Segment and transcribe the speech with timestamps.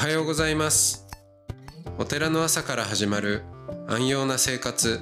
[0.00, 1.06] はようございます。
[1.98, 3.42] お寺の朝から始まる
[3.86, 4.98] 安養な生活。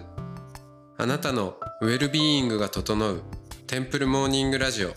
[0.96, 3.22] あなたのウェルビーイングが整う
[3.68, 4.94] テンプルモーニングラジオ。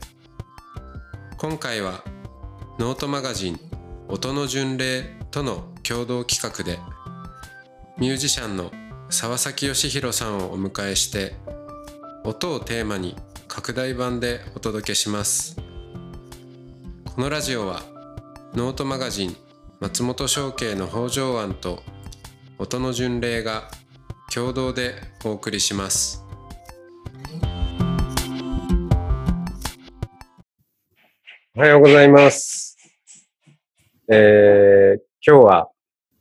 [1.38, 2.04] 今回は
[2.80, 3.60] ノートマガジン
[4.08, 6.80] 音の巡礼との共同企画で
[8.00, 8.72] ミュージシャンの
[9.12, 11.36] 沢崎義弘さんをお迎えして
[12.24, 13.16] 音をテーマに
[13.48, 15.58] 拡大版でお届けします。
[17.06, 17.84] このラジオは
[18.56, 19.51] ノートマガジン
[19.82, 21.82] 松本商家の北条庵と
[22.60, 23.64] 音の巡礼が
[24.32, 24.94] 共同で
[25.26, 26.24] お送りします。
[31.56, 32.78] おはようございます、
[34.08, 35.70] えー、今日は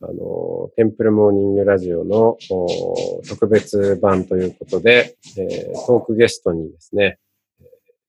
[0.00, 7.18] あのテンプルモーニングラジオのお特別版ということで、えートークゲストにですね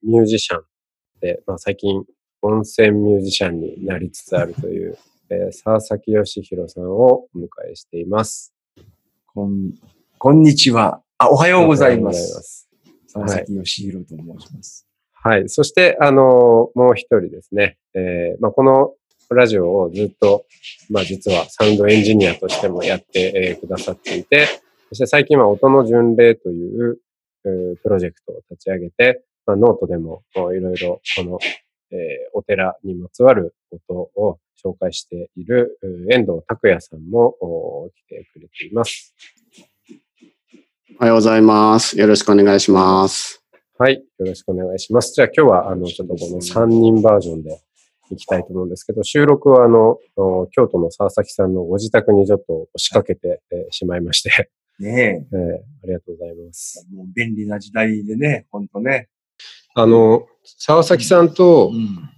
[0.02, 0.64] ミュージシャン
[1.20, 2.06] で、まあ、最近
[2.42, 4.98] 温泉ミュージシャンになりつつあるという、
[5.32, 8.54] えー沢崎義弘さんをお迎えしています。
[9.28, 9.72] こん、
[10.18, 11.02] こんにちは。
[11.18, 12.70] あ、おはようございまおはようございす。
[13.14, 14.88] 佐崎義弘と申します。
[15.14, 15.48] はい。
[15.48, 17.78] そして、あの、もう一人ですね。
[17.94, 18.94] えーまあ、この
[19.30, 20.44] ラジオをずっと、
[20.90, 24.48] まあ、実はサウンドエンジニアとしてもやって、えーくださっていて、
[24.90, 26.98] そして最近は音の巡礼という、
[27.46, 31.40] えープロジェクトを立ち上げて、まあ、ノートでもこういろいろこの、
[31.92, 31.98] えー
[32.34, 39.14] お寺にまつわる音を紹介している、えー遠藤拓也さんもお来てくれています。
[41.00, 41.98] おはようございます。
[41.98, 43.44] よろしくお願いします。
[43.78, 43.96] はい。
[43.96, 45.14] よろしくお願いします。
[45.14, 47.60] じゃあ今日は、あの、ちょっとこの3人バージョンで
[48.12, 56.86] いきたいと思うんですけど、収録はあの、お京都の沢崎さんのご自宅にちょっと押しかけて、えーしまいまして、ねえーありがとうございます。
[56.92, 59.08] え、もう便利な時代でね、ほんとね。
[59.74, 62.10] あの、沢崎さんとん。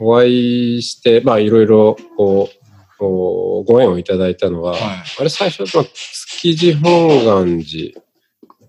[0.00, 4.80] お会いして、まあいろいろ、こう、おご縁をいただいたのは、はい。
[5.20, 8.00] あれ最初、まあ築地本願寺、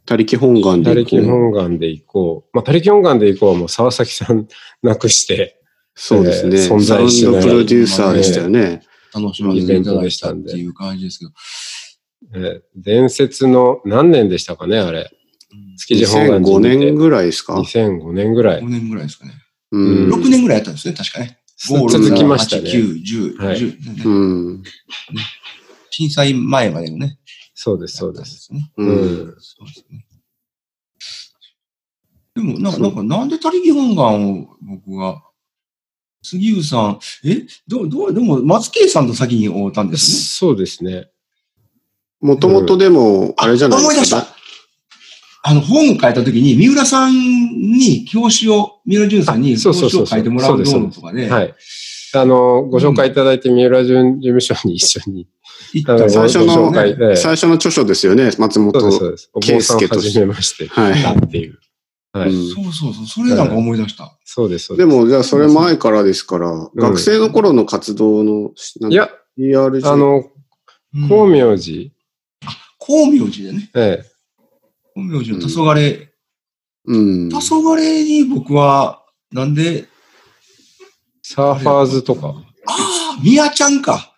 [0.05, 2.55] 他力本願他で力本願で行こう。
[2.55, 4.47] まあ他力本願で行こうはもう沢崎さん
[4.83, 5.57] なくして、
[5.95, 6.57] そうですね。
[6.57, 8.81] えー存在しないンドプロデューサーでしたよね。
[9.13, 11.31] 楽しませていただいたっていう感じですけど。
[12.35, 15.09] えー伝説の何年でしたかね、あれ。
[15.77, 18.69] 築地本願寺2005にて年ぐらいですか？2005年ぐらい5。
[18.69, 19.33] 年ぐらいですかね。
[19.71, 20.13] うん。
[20.13, 21.39] 6年ぐらいやったんですね、確かね。
[21.57, 22.69] 続きました8、ね。
[22.71, 24.63] 9、10、はい10、うん。
[25.91, 27.19] 震災前までのね。
[27.53, 28.31] そうです、そうです。
[28.33, 28.71] ですね。
[32.33, 35.21] でも、なんか、なんか、なんで他力本願を僕が、
[36.23, 41.09] 杉浦さん、えどう、どう、でも、松慶さんと先に会ったんですそうですね。
[42.21, 44.30] もともとでも、あれじゃない思い出したですか。
[45.43, 51.55] あの、本書いた時に、三浦さんに表紙を、三浦淳さんにあそうそうそう表紙を書いてもらうどうのとかで、はい。
[52.13, 55.27] あの、ご紹介いただいて、三浦淳事務所に一緒に。
[55.73, 55.83] 最
[56.27, 58.31] 初の最初の著書ですよね。
[58.37, 58.81] 松本。
[59.07, 59.29] うです。
[59.33, 60.67] お坊さんはじめまして。
[60.67, 61.25] はい。
[61.25, 61.57] っていう。
[62.13, 64.17] そうそうそう、それなんか思い出した。
[64.25, 64.87] そうです、そうです。
[64.87, 68.51] でも、じゃあそれ前からですから、学生の頃の活動の、
[68.89, 69.03] いや。
[69.03, 70.31] あ、の、うん
[70.93, 71.89] 光明寺、
[72.77, 74.10] 光明寺でね、ええ、
[75.01, 76.07] 光明寺の黄昏、
[76.85, 77.29] うん。
[77.29, 79.87] 黄昏に僕は、なんで、
[81.21, 82.35] サーファーズとか。
[82.67, 84.15] ああ、みやちゃんか。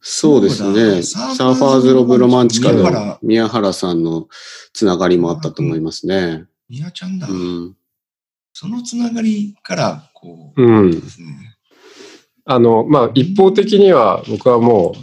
[0.00, 1.02] そうですね。
[1.02, 4.28] サーファーズ・オブ・ロマンチカ宮原の宮原さんの
[4.72, 6.46] つながりもあったと思いますね。
[6.68, 7.28] みやちゃんだ。
[7.28, 7.76] うん。
[8.52, 11.02] そのつながりから、こう、うん。
[12.46, 14.94] あの、まあ、一方的には、僕はも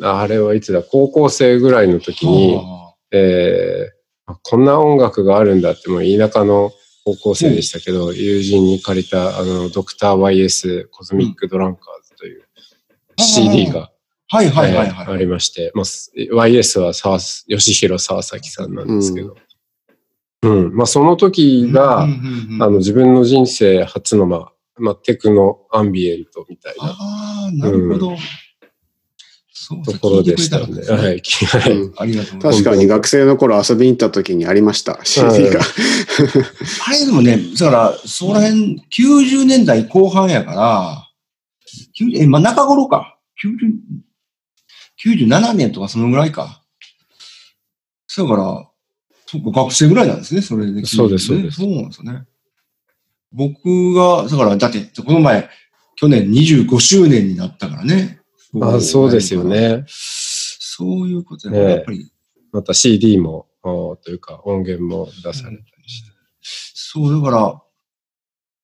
[0.00, 4.01] う、あれはいつだ、高校生ぐらいの時に、はえー
[4.42, 6.72] こんな音楽があるんだって、もう田舎の
[7.04, 12.44] 高校生でしたけど、友人に借りた、あの、ドクター YS コズミックドランカーズという
[13.18, 13.90] あ CD が、
[14.30, 15.18] あはいはいはいえーあはい。
[15.20, 19.36] りまして、まあ、す YS は沢吉弘沢崎さんなんですけど、
[20.42, 26.84] うん、まあ、その時が、うんうんうんあの、自分の人生初の、まあ、まあ、テクノアンビエントみたいな。
[26.86, 26.96] あ
[27.48, 28.06] あ、なるほど。
[28.10, 28.16] そう
[29.84, 31.22] ところでしたねはい
[31.72, 32.62] うんありがとうございます。
[32.62, 35.00] 確かに学生の頃遊びに行った時にありました。
[35.04, 35.60] CD が。
[36.86, 41.08] あれでもね、だから、そこら辺、90年代後半やから、
[41.98, 43.18] 90え、まあ、中頃か。
[43.44, 43.72] 90
[45.04, 46.62] 97年とかそのぐらいか。
[48.16, 48.68] だから、
[49.26, 50.84] そっか、学生ぐらいなんですね、それで。
[50.84, 52.24] そうですそうですそうなんですよね。
[53.32, 55.48] 僕が、だから、だって、この前、
[55.96, 58.21] 去年25周年になったからね。
[58.52, 59.44] まあ、そうですよ。
[59.44, 59.84] ね。
[59.86, 62.12] そういうことで、ねやっぱり、
[62.52, 66.10] また CD も、おというか音源も出されたりして。
[66.40, 67.62] そう、だから、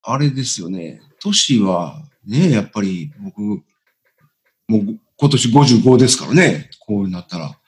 [0.02, 1.00] あれですよね。
[1.20, 7.58] 都市は、ね、やっぱり僕、もう今年55ですからね、こうなったら。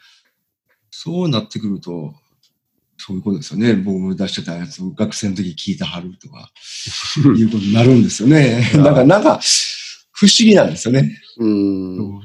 [0.90, 2.14] そうなってくると、
[2.98, 3.74] そういうことですよね。
[3.74, 6.50] 僕出してたやつを学生の時聞いたはるとか、
[7.36, 8.70] いうことになるんですよね。
[8.76, 9.40] なんか、なんか、
[10.20, 11.16] 不思議なんですよね。
[11.38, 12.20] うん。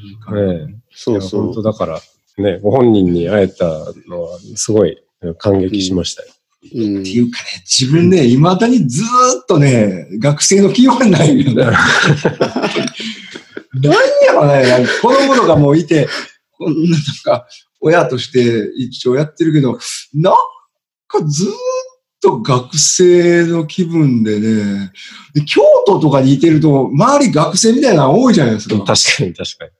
[0.91, 2.01] そうそう本当そだから、
[2.37, 3.65] ね、ご本人に会えた
[4.09, 5.01] のは、すごい
[5.37, 6.27] 感激しましたよ。
[6.29, 6.33] う。
[6.33, 9.05] うんっていうかね、自分ね、未だにずー
[9.43, 11.63] っとね、学生の気分ないよね。
[13.75, 13.93] 何
[14.25, 16.09] やろね、なんか子供とかもいて、
[16.51, 17.47] こんななんか、
[17.79, 19.79] 親として一応やってるけど、
[20.15, 20.33] なん
[21.07, 21.53] かずーっ
[22.21, 24.91] と学生の気分でね、
[25.33, 28.77] で京都とかにいてると、周り学生みたいなの多いじゃないですか。
[28.77, 29.71] 確かに確かに。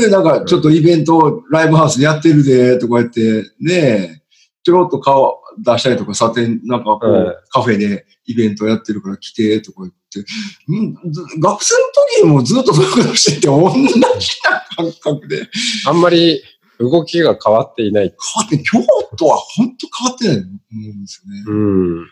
[0.00, 4.22] で、なんか、ちょっとイベント、ライブハウスでやってるで、とか言って、ね
[4.62, 10.24] ちょろっと顔出したりとか、さて、なんかこう、はいカフェでイベントやってるから来て、とか言って、
[10.68, 11.80] うん、ず学生の
[12.22, 15.48] 時もずっとそういうことしてて、同じな感覚で。
[15.86, 16.42] あんまり
[16.80, 18.04] 動きが変わっていない。
[18.04, 18.80] 変わって、京
[19.16, 21.44] 都は本当変わってないと思うんですよね。
[21.46, 22.06] うん。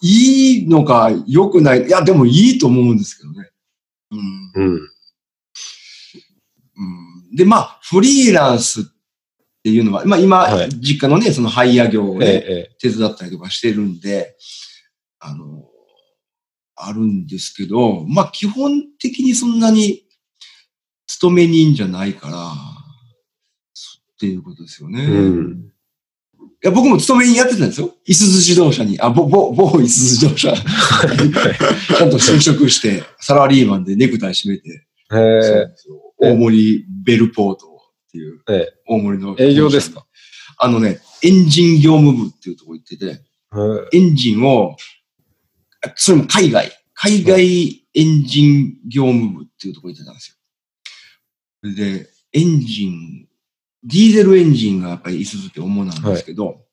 [0.00, 1.86] いいのか良くない。
[1.86, 3.50] いや、でもいいと思うんですけどね。
[4.12, 4.18] うん。
[4.54, 4.74] うん。
[4.74, 4.88] うん
[7.36, 8.84] で、まあ、フリーランスっ
[9.62, 14.36] ていうのは、まあ今、はい実家のね、その廃屋業をえね、え、手伝ったりとかしてるんで、
[15.18, 15.64] あの、
[16.76, 20.04] あるんですけど、まあ基本的にそんなに
[21.06, 22.77] 勤め人じゃないから、そ
[24.18, 25.00] っていうことですよね。
[25.00, 25.06] ええ。
[25.06, 25.72] うん。
[26.40, 27.94] いや、僕も勤め人やってたんですよ。
[28.04, 30.54] いすゞ自動車に、あ、ぼ、ぼ、某いすゞ自動車。
[30.54, 34.88] ちゃんと就職して、サラリーマンでネクタイ締めて、
[36.18, 37.66] 大森ベルポート
[38.08, 39.36] っていう、ええ大森の。
[39.38, 40.04] 営業ですか？
[40.56, 43.22] あのね、エンジン業務部っていうとこ行ってて、
[43.92, 44.76] エンジンを、
[45.86, 50.36] あそれも海外、海外エンジン業務部っていうとこ行ってたんです
[51.62, 51.72] よ。
[51.72, 53.27] で、エンジン、
[53.84, 56.64] ディーゼルエンジンがやっぱりいすゞって主なんですけど、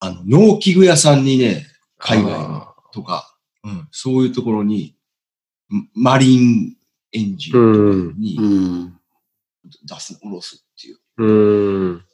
[0.00, 1.66] あの、農機具屋さんにね、
[1.98, 4.96] 海外のあとか、うん、そういうところに、
[5.94, 6.76] マリン
[7.12, 8.94] エンジンにうん。
[9.84, 10.98] 出す、下ろすっていう。
[11.18, 12.04] ーうん。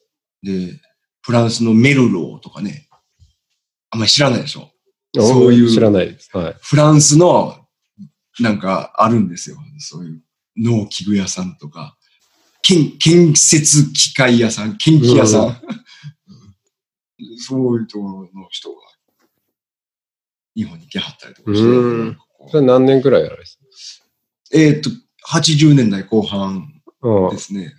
[0.43, 0.81] で、
[1.21, 2.89] フランスのメルローとかね、
[3.91, 4.71] あんまり知らないでしょ？
[5.17, 6.31] そういう知らないです。
[6.37, 6.57] はい。
[6.61, 7.65] フランスの、
[8.41, 9.57] なんかあるんですよ。
[9.79, 10.23] そういう
[10.57, 11.97] 農機具屋さんとか、
[12.67, 15.61] 建建設機械屋さん、建機屋さん。
[17.37, 18.81] そういうところの人が、
[20.57, 21.63] 日本に来はったりとかして
[22.51, 23.51] それ何年くらいやられて
[24.53, 24.91] えーっと、
[25.29, 26.81] 80年代後半
[27.31, 27.75] ですね。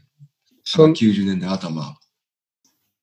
[0.64, 1.98] そ90年代頭。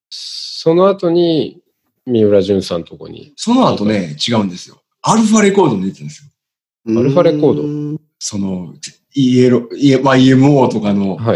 [0.08, 1.62] その後に、
[2.06, 3.32] 三浦淳さんのとこに？
[3.36, 4.82] その後ね、違うんですよ。
[5.00, 6.30] アルファレコードに出てるんですよ。
[7.00, 8.02] アルファレコード？
[8.24, 8.72] その、
[9.16, 9.68] EL、
[10.00, 11.34] YMO とかのは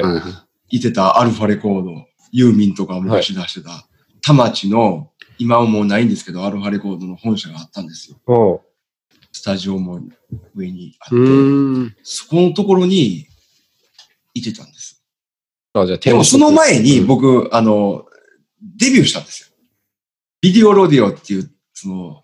[0.71, 0.77] い。
[0.77, 3.89] いてたアルファレコード、ユーミンとか昔出してた、
[4.23, 8.63] 田町の、今はもうないんですけど、アルファレコードの本社があったんですよ。
[9.33, 10.01] スタジオも
[10.55, 11.97] 上にあって。
[12.05, 13.27] そこのところに
[14.33, 15.03] いてたんです。
[15.75, 18.07] あ、じゃあ、でもその前にうん僕、あの、
[18.77, 19.57] デビューしたんですよ。
[20.41, 22.23] ビデオロデオっていう、その、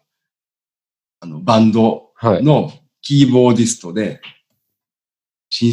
[1.18, 2.44] あの、バンドはい。
[2.44, 4.41] のキーボーディストで、シンシン
[5.52, 5.68] キ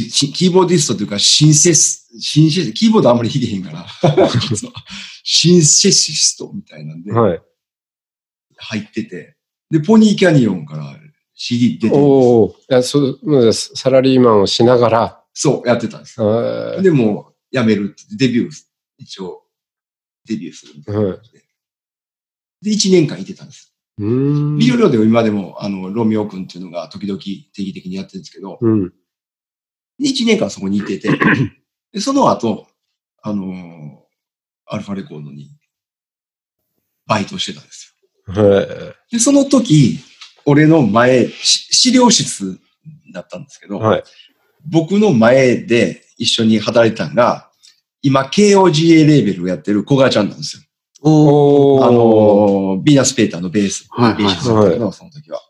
[0.50, 3.88] ーボーディストというか、シンセス、シンセス、キーボードあんまり弾けへんから、
[5.24, 7.42] シンセシストみたいなんではい。
[8.58, 9.38] 入ってて、
[9.70, 11.00] で、ポニーキャニオンから
[11.34, 12.56] CD 出てるんですおお。
[12.70, 16.18] いや、そう、サラリーマンをしながら、そう、やってたんです。
[16.84, 18.52] で、もう、辞めるって、デビュー、
[18.98, 19.44] 一応、
[20.26, 21.44] デビューするみたいな感じで。
[22.64, 23.74] で、1年間いてたんです。
[23.98, 28.94] ビデオロでも今でも、あの、ロミオ君っていうのが時々定期的にやってるんですけど、うん。
[30.00, 31.10] で、1年間そこにいてて、
[31.92, 32.68] で、その後、
[33.22, 34.00] あのー
[34.72, 35.50] アルファレコードに
[37.08, 37.96] バイトしてたんです
[38.28, 38.34] よ。
[38.36, 40.00] はで、その時、
[40.46, 42.60] 俺の前、し資料室
[43.12, 43.80] だったんですけど、い。
[43.80, 44.04] はい。
[44.70, 47.50] 僕の前で一緒に働いてたのが、
[48.04, 50.64] 今、KOGA レーベルをやってる小川ちゃんなんですよ。
[51.02, 55.42] おーあのービーナスペーターのベース、はいベーシストだったけど、その時は。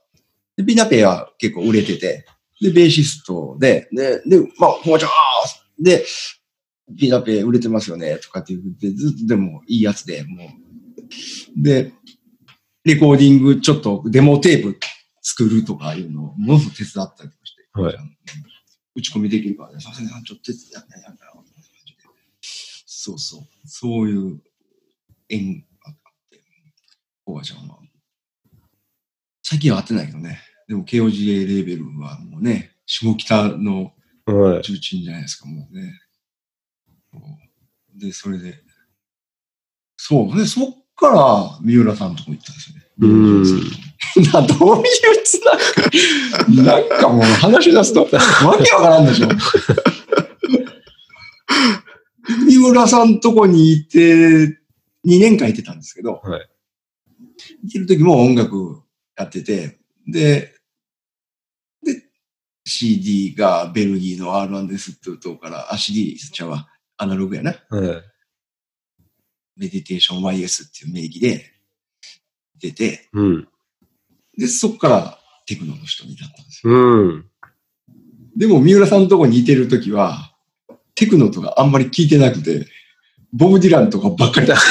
[0.55, 2.25] で、ビーナペイは結構売れてて、
[2.61, 6.05] で、ベーシストで、で、で、まあ、小川ちゃん、あーで、
[6.89, 11.61] ビーナペイ売れてますよね、とかって言って、ずっとでもいいやつで、もう。
[11.61, 11.93] で、
[12.83, 14.79] レコーディング、ちょっとデモテープ
[15.21, 18.15] 作るとかいうのを、ものすごく手伝ったりとかして、はいうん
[18.95, 21.29] 打ち込みできるからね、さすがにちょっと手伝ってやんないやんない
[22.85, 23.41] そうそう。
[23.65, 24.41] そういう
[25.29, 25.95] 縁があっ
[26.29, 26.41] て、
[27.23, 27.79] 小川ちゃんは。
[29.41, 30.41] 最近は会ってないけどね。
[30.69, 33.91] でも KOGA レーベルはもうね、下北の
[34.25, 34.61] はい。
[34.61, 35.99] 重鎮じゃないですか、もうね。
[37.95, 38.61] で、それで、
[39.97, 40.38] そう。
[40.38, 42.83] で、そっから三浦さんのとこ行ったんですよね。
[42.99, 43.43] うん。
[44.31, 44.85] な、どういう
[45.23, 45.59] つなが
[46.47, 48.09] りなんかもう話し出すと、わ
[48.63, 49.29] けわからんでしょ。
[52.47, 53.99] 三浦さんとこにいて、
[55.05, 56.47] 2年間いてたんですけど、はい。
[57.63, 58.83] いてる時も音楽
[59.17, 60.58] やってて、で、で、
[62.69, 67.55] CD がベルギーの R&S っていうとこから、あ、CD ちゃうわ、アナログやな。
[67.69, 68.03] はい。
[69.57, 71.43] メディテーション YS っていう名義で
[72.59, 73.47] 出て、うん。
[74.38, 76.73] で、そこからテクノの人になったんですよ。
[76.73, 77.25] うん。
[78.38, 80.33] でも、三浦さんのとこにいてるときは、
[80.95, 82.67] テクノとかあんまり聞いてなくて、
[83.33, 84.55] ボブ・ディランとかばっかりだ。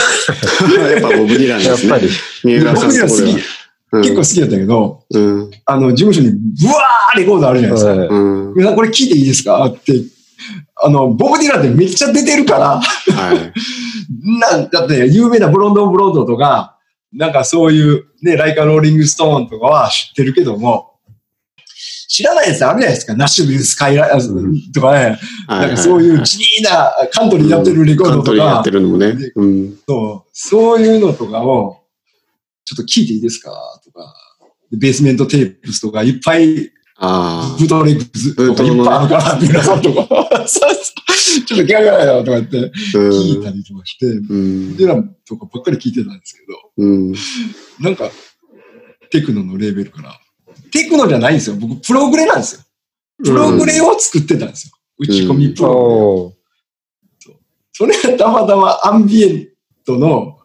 [0.90, 1.90] やっぱボブ・ディランですね。
[1.90, 2.12] やっぱり。
[2.44, 3.57] 三浦ボブ・ディラン好き、さんとこでは。
[3.92, 5.50] 結構好きだったけど、うん。
[5.64, 7.90] あの、事務所にブワーレコードあるじゃないですか。
[7.92, 8.54] はいうん。
[8.54, 9.64] 皆さんこれ聞いていいですか？
[9.64, 9.92] って。
[10.80, 13.52] あの、ボブ・ディランってめっちゃ出てるから、はい。
[14.40, 16.76] なんだって有名なブロンド・ブロードとか、
[17.12, 20.92] なんかそういうね、ライカ・ローリング・ストーンとかは知ってるけども、
[22.10, 23.14] 知らないやつあるじゃないですか？
[23.14, 24.20] ナッシュビル・スカイライ
[24.72, 25.18] とかね、
[25.48, 29.16] なんかそういう地味なカントリーやってるレコードとかカントリーやって、るのもね。
[29.34, 29.74] うん。
[29.88, 31.77] そうそういうのとかを、
[32.68, 33.50] ちょっと聞いていいですか？
[33.82, 34.14] とか、
[34.76, 40.04] ベースメントテープスとかいっぱい、あブレックスとかいっぱいあるから、皆さんとか、
[40.44, 42.60] ちょっと気がないなとか言ってあ。
[42.98, 44.76] 聞いたりとかして、うん。
[44.76, 47.14] ディランとかばっかり聞いてたんですけど、うん。
[47.80, 48.10] なんか、
[49.10, 50.20] テクノのレーベルから、
[50.70, 51.56] テクノじゃないんですよ。
[51.56, 52.60] 僕、プログレなんですよ。
[53.24, 54.72] プログレを作ってたんですよ。
[54.98, 56.38] 打ち込みプログレ
[57.72, 59.48] それがたまたまアンビエン
[59.86, 60.37] トの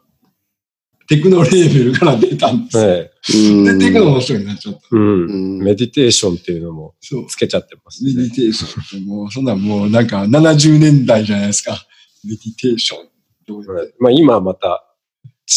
[1.07, 2.83] テクノレーベルから出たんですよ。
[2.89, 3.11] はい。
[3.35, 3.79] うん。
[3.79, 4.81] で、テクノの人になっちゃった。
[4.91, 5.01] うん。
[5.01, 5.63] うん。
[5.63, 7.27] メディテーションっていうのもそう。
[7.27, 8.35] つけちゃってますねメディ。
[8.35, 11.77] テーションってもう、そんなんもうなんか70年代じゃないですか。
[12.23, 13.07] メディテーション。
[13.47, 13.71] どういう？
[13.73, 14.85] はいまあ今はまた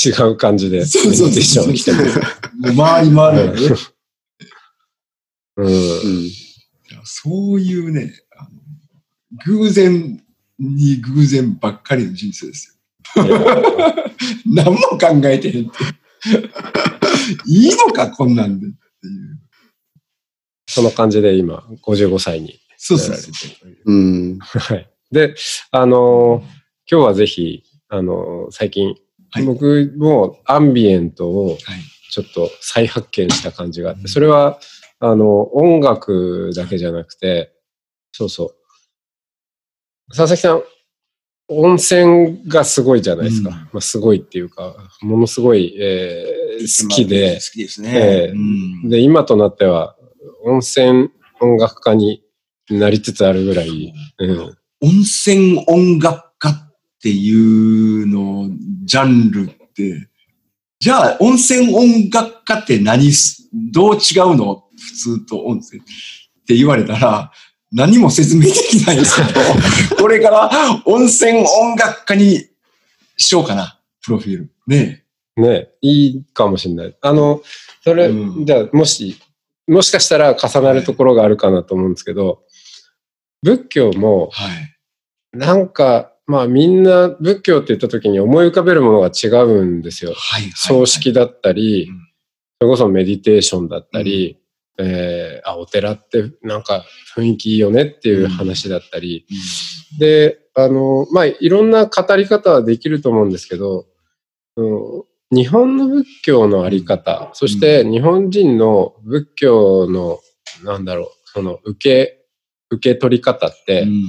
[0.04, 1.98] 違う感じでメデそうそうィテーションしても。
[1.98, 2.04] も
[2.72, 3.76] う回り回るよね。
[5.58, 5.66] うん。
[5.66, 6.30] うん。
[7.04, 8.48] そういうね、あの
[9.46, 10.20] 偶然
[10.58, 12.75] に偶然ばっかりの人生ですよ。
[14.46, 15.78] 何も考えてへんって。
[17.46, 19.38] いいのか、こんなんでっていう。
[20.68, 23.32] その感じで今、55歳にそうれてそう。
[23.32, 23.82] るという。
[23.86, 23.94] う
[24.34, 24.38] ん。
[24.40, 24.90] はい。
[25.10, 25.34] で、
[25.70, 26.56] あのー
[26.88, 28.94] 今日はぜひ、あのー最近、
[29.30, 31.58] はい僕もアンビエントをはい。
[32.10, 34.58] ちょっと再発見した感じがあって、それは、
[35.00, 37.52] あの、音楽だけじゃなくて、
[38.12, 38.56] そうそう。
[40.10, 40.62] 佐々木さん、
[41.48, 43.50] 温泉がすごいじゃないですか。
[43.50, 47.90] うんまあ、すごいっていうか、ものすごい、えー好きで好、きですえね。
[47.94, 49.94] えうんで、今となっては、
[50.44, 51.10] 温泉
[51.40, 52.22] 音楽家に
[52.70, 54.56] なりつつあるぐらい、うん。
[54.80, 58.48] 温泉音楽家っていうの、
[58.84, 60.08] ジャンルって、
[60.80, 64.64] じゃあ、温泉音楽家って何す、どう違うの？
[64.78, 65.84] 普通と温泉っ
[66.46, 67.32] て言われたら、
[67.72, 69.40] 何も説明できないんですけど、
[70.00, 70.50] これから
[70.84, 72.46] 温泉音楽家に
[73.16, 74.50] しようかな、プロフィール。
[74.66, 75.04] ね
[75.36, 76.96] ね、いいかもしれない。
[77.00, 77.42] あの、
[77.84, 79.16] それ、うんじゃあ、もし、
[79.66, 82.42] もしかしたら重なるところがあるかなと思うんですけど、
[83.42, 85.36] 仏教も、はい。
[85.36, 90.14] なんか、まあみんな仏教って言った時に思い浮かべるものが違うんですよ。
[90.16, 90.42] はい。
[90.42, 92.06] はい葬式だったり、うん
[92.58, 94.38] それこそメディテーションだったり、
[94.78, 96.84] えーあ、お寺ってなんか
[97.16, 99.26] 雰囲気いいよねっていう話だったり、
[99.98, 103.86] で、あの、まあ、いろんな語り方はできると思うんですけど、
[104.56, 110.20] うん日本の仏教のあり方、そして日本人の仏教の、
[110.62, 112.24] なんだろう、その受け、
[112.70, 114.04] 受け取り方って、うん。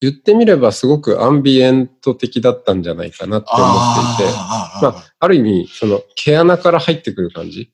[0.00, 4.82] 言ってみればすごくアンビエント的だったんじゃないかなって思っていて、あー。
[4.82, 7.72] まあ、ある意味、その毛穴から入ってくる感じ。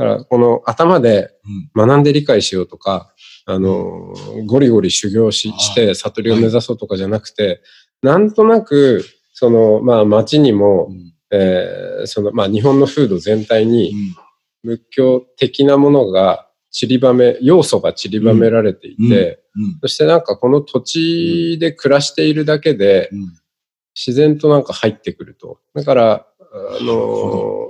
[0.00, 1.30] だから、この頭で
[1.74, 1.88] うん。
[1.88, 3.12] 学んで理解しようとか、
[3.44, 4.14] あの、
[4.46, 7.60] ゴリゴリ修行しして悟りを目指そうとかじゃなくて、
[8.02, 9.04] なんとなく、
[9.34, 11.12] その、まあ、街にも、うん。
[11.32, 14.16] えーその、まあ、日本の風土全体うにん。
[14.64, 19.78] 仏教的なものが散りばめ、要素が散りばめられていて、うん。
[19.82, 23.28] そしてなんかこの土地で暮らしているだけで、うん。
[23.94, 25.58] 自然となんか入ってくると。
[25.74, 26.26] だから、
[26.80, 27.69] あのほ、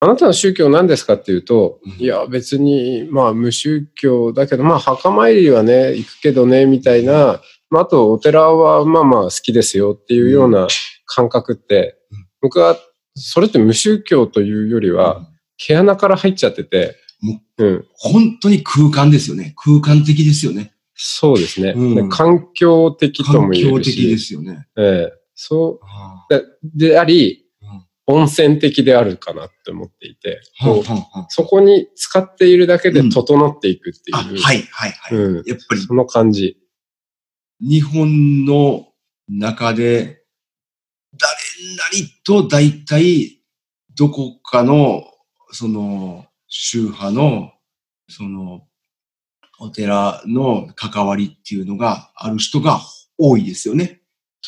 [0.00, 7.40] あなたの宗教何ですかっていうと、うんいや別に、まあ無宗教だけど、まあ墓参りはね、行くけどね、みたいな、
[7.70, 10.68] まああとお寺はまあまあ好きですよっていうような
[11.06, 12.76] 感覚って、うん僕は
[13.16, 15.26] それって無宗教というよりは、
[15.56, 17.86] 毛穴から入っちゃってて、もう、うん。
[17.94, 19.54] 本当に空間ですよね。
[19.56, 20.72] 空間的ですよね。
[20.94, 21.72] そうですね。
[21.76, 24.66] うんで環境的と環も言える境的でし、すよね。
[24.76, 27.47] ええそうはででありうん、
[28.10, 30.84] 温泉的であるかなって思っていて、こう
[31.28, 35.14] そこに使っているだけで整っていくっていう、あ、はい、はい、はい。
[35.14, 36.56] うんやっぱりその感じ。
[37.60, 38.88] 日本の
[39.28, 40.22] 中で、
[41.12, 41.32] 誰
[41.76, 43.42] なりと大体、
[43.94, 45.04] どこかの、
[45.52, 47.52] その、宗派の、
[48.08, 48.62] その、
[49.60, 52.80] お寺の関わりっていうのがある人が
[53.18, 53.97] 多いですよね。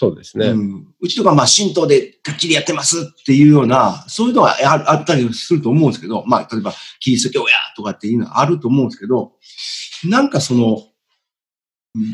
[0.01, 0.47] そうですね。
[0.47, 9.33] うん、うちとか、まあ、神道でがっちりやってますっていうような、そういうのはああったりすると思うんですけど、まあ、例えば、キリスト教やとかっていうのはあると思うんですけど、
[10.05, 10.85] なんかその、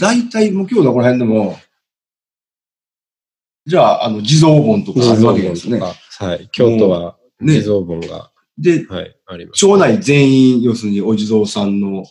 [0.00, 1.56] 大体、もう今日のこの辺でも、
[3.66, 5.78] じゃあ、あの、地蔵盆とかあるわけですね。
[5.78, 6.48] はい。
[6.50, 9.60] 京都はね地蔵盆が、で、はい、あります。
[9.60, 12.04] 町内全員、要するにお地蔵さんの、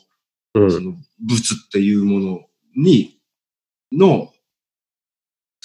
[0.54, 0.72] うん。
[0.72, 2.46] その、仏っていうもの
[2.78, 3.20] に、
[3.92, 4.32] の、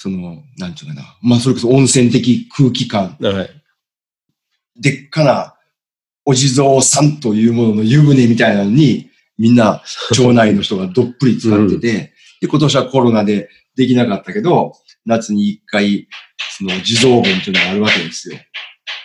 [0.01, 1.15] その、なんていうかな。
[1.21, 3.49] まあ、それこそ温泉的空気感はい。
[4.75, 5.55] でっかな
[6.25, 14.73] お地蔵さんというものの湯船みたいなのに、みんな 町内の人がどっぷり使ってて、で、今年はコロナでできなかったけど、
[15.05, 16.07] 夏に一回、
[16.57, 18.39] その地蔵盆というのがあるわけですよ。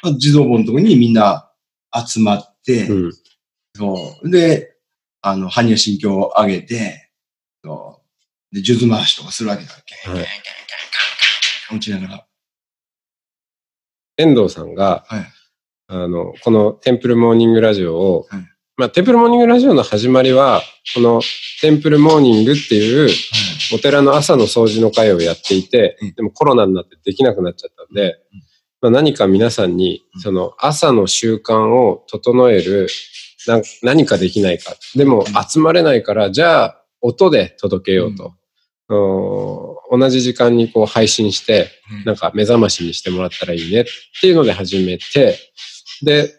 [0.03, 1.51] まあ地蔵盆のところにみんな
[1.95, 3.13] 集まって、うん。
[3.75, 4.31] そう。
[4.31, 4.73] で、
[5.21, 7.11] あの、般若心経を上げて、
[7.63, 8.01] そ
[8.51, 8.55] う。
[8.55, 10.09] で、数珠回しとかするわけだっけ。
[10.09, 10.27] はい
[11.73, 12.27] 打ちながら。
[14.19, 15.27] 遠藤さんが、はい。
[15.89, 20.61] あの、このテンプルモーニングラジオを、はいまあ、テンプルモーニングラジオの始まりは、
[20.95, 21.23] この
[21.63, 23.09] テンプルモーニングっていう
[23.75, 28.19] お寺の朝の掃除の会をやっていてうん、でもコロナになってできなくなっちゃったんで、
[28.83, 32.89] まあ、何か皆さんにうん、その朝の習慣を整える、
[33.47, 34.75] な何かできないか。
[34.95, 38.35] でも集まれないから、じゃあ音で届けようと。
[39.91, 41.71] うん同じ時間にこう配信して、
[42.05, 43.85] なんか目覚ましにしてもらったらいいねっ
[44.21, 45.39] ていうので始めて、
[46.03, 46.35] で、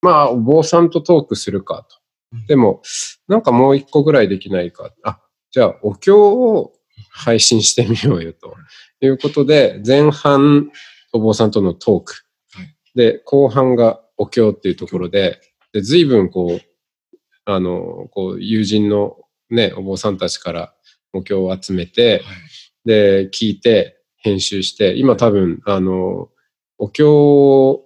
[0.00, 1.86] まあ、お坊さんとトークするか
[2.32, 2.46] うんと。
[2.46, 2.82] でも、
[3.26, 4.92] なんかもう一個ぐらいできないか。
[5.02, 6.72] あ、じゃあ、お経を
[7.10, 8.54] 配信してみようよと
[9.00, 10.70] いうことで、前半、
[11.12, 12.12] お坊さんとのトーク
[12.52, 12.76] はい。
[12.94, 15.40] で、後半がお経っていうところで、
[15.72, 19.16] で、随分こう、あの、こう、友人の
[19.50, 20.74] ね、お坊さんたちから
[21.12, 22.47] お経を集めて、はい
[22.88, 26.30] で、聞いて、編集して、今多分、あの、
[26.78, 27.84] お経を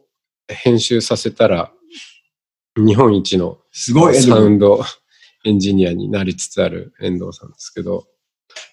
[0.49, 1.73] 編集させたら、
[2.77, 4.81] 日本一のすごい、サウンド
[5.45, 8.07] エンジニアになりつつある遠藤さんですけど、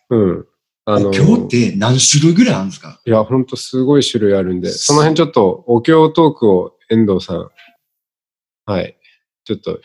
[0.10, 0.48] うん。
[0.86, 3.02] あの、今日って何種類ぐらいあるんですか？
[3.06, 7.50] いや、ほんとすごい種類あるんで、その辺ちょっとお経トークを遠藤さん、
[8.65, 8.98] はい、
[9.44, 9.82] ちょっと、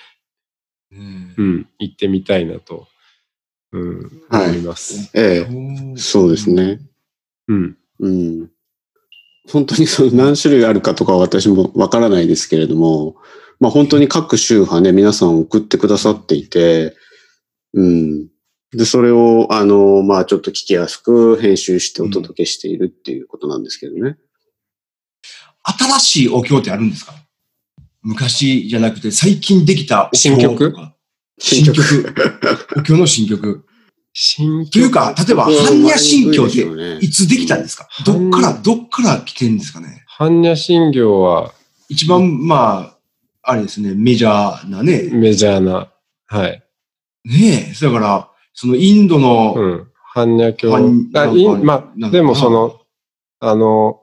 [0.92, 1.34] うん。
[1.36, 2.86] うん、行ってみたいなと、
[3.74, 5.10] うん、はい思います。
[5.14, 6.80] ええ、そうですね。
[7.48, 7.76] うん。
[8.00, 8.50] うん。
[9.50, 13.16] 本当にその何種類あるかとかは私もわからないですけれども、
[13.60, 16.96] まあ本当に各宗派ね、皆さん送ってくださっていて、
[17.72, 18.28] うん。
[18.72, 24.16] で、それを、あの、まあちょっと聞きやすく編集してお届けしているっていうことなんですけどね。
[25.62, 27.14] 新しいお経ってあるんですか？
[28.02, 30.74] 昔じゃなくて最近できたお経新曲？
[31.38, 31.82] 新曲。
[32.76, 33.63] お経の新曲。
[34.16, 36.98] 新というか、例えば、般若心経ってね。
[37.00, 37.88] いつできたんですか？
[38.06, 40.04] どっから、どっから来てるんですかね？
[40.16, 41.52] 般若心経は
[41.88, 42.96] 一番、ま
[43.42, 45.10] あ、あれですね、メジャーなね。
[45.12, 45.90] メジャーな、
[46.26, 46.62] はい。
[47.24, 49.88] ねえ、だから、そのインドの、うん。
[50.14, 50.68] 般若経。
[50.68, 52.80] 般あいなんかまあ、でもその、
[53.40, 54.00] あの、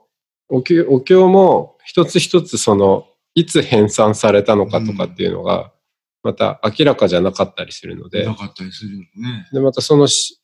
[0.50, 5.72] お経お経も一つ一つその、いつ編纂されたのかとかっていうのが、
[6.22, 8.24] また明らかじゃなかったりするので。
[8.24, 9.48] な、かったりするよね。
[9.52, 10.42] で、またそのし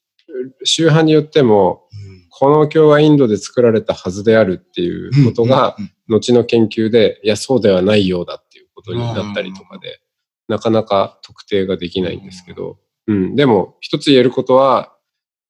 [0.65, 1.89] 宗派によっても、
[2.31, 10.01] このお経はインドで作られたはずであるっていうことが、うん、うん後の研究で、いや、そうではないようだっていうことになったりとかで、
[10.49, 14.97] なかなか特定ができないんですけど、うん、でも、一つ言えることは、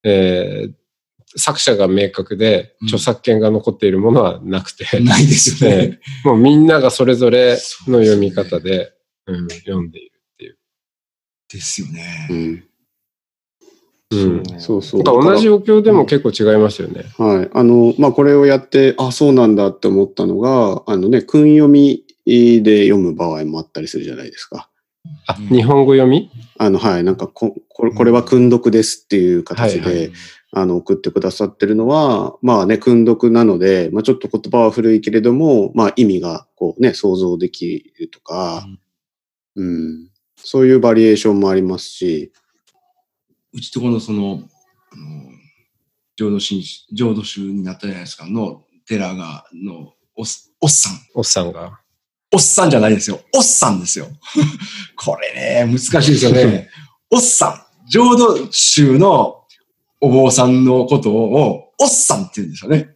[0.04, 0.72] えー
[1.36, 2.88] 作者が明確で、うん。
[2.88, 6.00] 著作権が残っているものはなくて、ないですよ ね。
[6.24, 8.94] もうみんながそれぞれの読み方で、
[9.26, 10.17] うん、読んでいる。
[11.52, 12.34] ですよねう。
[12.34, 12.64] ん。
[14.10, 14.42] うん。
[14.58, 15.02] そうそう。
[15.02, 17.04] 同じお経でも結構違いますよね。
[17.18, 17.50] はい。
[17.52, 24.70] あの、まあ、これをやって、あ、そうなんだって思ったのが、あのね、訓読みで読む場合もあったりするじゃないですか。
[25.26, 26.30] あ、うん日本語読み？
[26.58, 27.04] あの、はい。
[27.04, 30.12] なんかこ、これこれは訓読ですっていう形で、はいはい
[30.52, 38.66] あの、送ってくださってるのは、まあね、訓読なので、まあちょっと言葉は古いけれども、まあ意味がこうね、想像できるとか、
[39.56, 40.08] うん。
[40.44, 42.32] そういうバリエーションもありますし、
[43.52, 44.42] うちとこのその、
[44.92, 45.30] あの、
[46.16, 50.26] 浄土真浄土宗になったじゃないですか、の寺が、の、おっ
[50.60, 50.92] おっさん。
[51.14, 51.80] おっさんが？
[52.32, 53.20] おっさんじゃないですよ。
[53.34, 54.06] おっさんですよ。
[54.96, 56.68] これね、難しいですよね。
[57.10, 57.90] おっさん。
[57.90, 59.44] 浄土宗の
[60.00, 62.90] お坊さんのことを、おっさんって言うんですよね。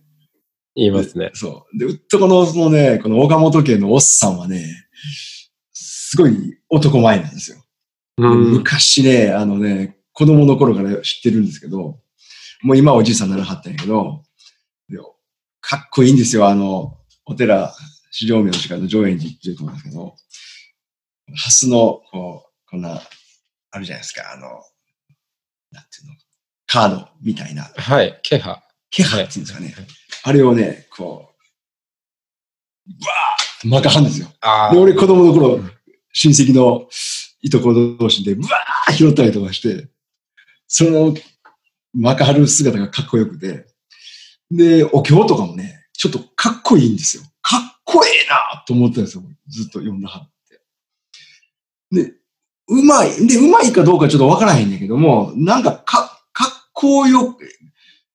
[0.74, 1.30] 言いますね。
[1.34, 1.78] そう。
[1.78, 4.64] で、うっとこの、そのね、この岡本家のおっさんはね、
[6.12, 7.56] すごい男前なんですよ。
[8.18, 8.52] でうん。
[8.52, 12.00] 昔ね、あのね、子供の頃から知ってるんですけど、
[12.60, 14.22] もう今おじいさんにならはったんやけど、
[14.90, 14.98] で
[15.62, 17.72] かっこいいんですよ、あの、お寺、
[18.10, 20.14] 四条明寺の上円寺っていうところなんですけど、
[21.34, 23.00] ハスの、こう、こんな、
[23.70, 24.48] あるじゃないですか、あの、
[25.70, 26.14] なんていうの、
[26.66, 28.20] カードみたいな、はい。
[28.22, 28.62] 気配。
[28.90, 29.74] 気配っていうんですかね。
[30.24, 31.30] あれをね、こ
[32.86, 34.28] う、バーッと巻かはんですよ。
[34.42, 35.71] あで、俺子供の頃、
[36.12, 36.88] 親戚の
[37.40, 39.88] いとこ同士で、ブワー拾ったりとかして、
[40.68, 41.14] その、
[41.94, 43.66] マカハル姿がかっこよくて、
[44.50, 47.22] で、お経とかもね、ちょっとかっこいいんですよ。
[47.42, 49.24] かっこええなと思ったんですよ。
[49.48, 50.60] ずっと読んだはって。
[51.90, 52.12] で、
[52.68, 53.26] うまい。
[53.26, 57.48] で、うまいかどうかちょっとわからへんねんけども、なんかか、かっこよく、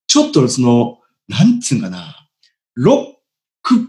[0.07, 2.27] ちょっとその、なんつうんかな、
[2.75, 3.05] ロッ
[3.61, 3.79] クっ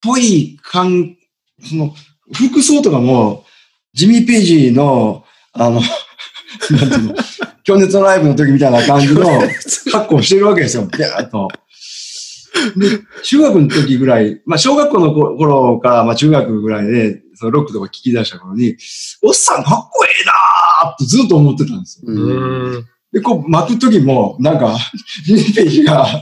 [0.00, 1.16] ぽい感、
[1.62, 1.94] その、
[2.32, 3.44] 服装とかも、
[3.92, 5.80] ジミー・ページの、あの、
[6.70, 7.14] なんていうの、
[7.66, 9.24] 今日熱のライブの時みたいな感じの
[9.92, 10.86] 格好をしてるわけですよ。
[10.86, 11.48] ビャーっと。
[12.76, 18.76] で、中学の時ぐらい、まあ小学校の頃から、まあ中学ぐらいで、そのロックとか聞き出した頃に、
[19.22, 22.84] おっさんかっこええなーってずっと思ってたんですよ。
[23.12, 24.76] で、こう巻く時も、なんか、
[25.24, 26.06] ジミー・ページが、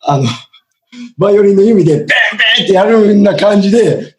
[0.00, 0.24] あの、
[1.18, 2.06] バイオリンの弓で、ベ
[2.64, 4.16] ってやるような感じで、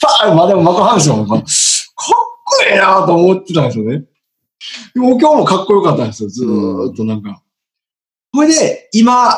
[0.00, 0.34] パーパー
[1.26, 1.38] ま。
[1.38, 4.04] かっこええなと思ってたんですよね。
[4.94, 6.28] でも今日もかっこよかったんですよ。
[6.28, 7.42] ずーっとなんか。
[8.32, 9.34] これで、今、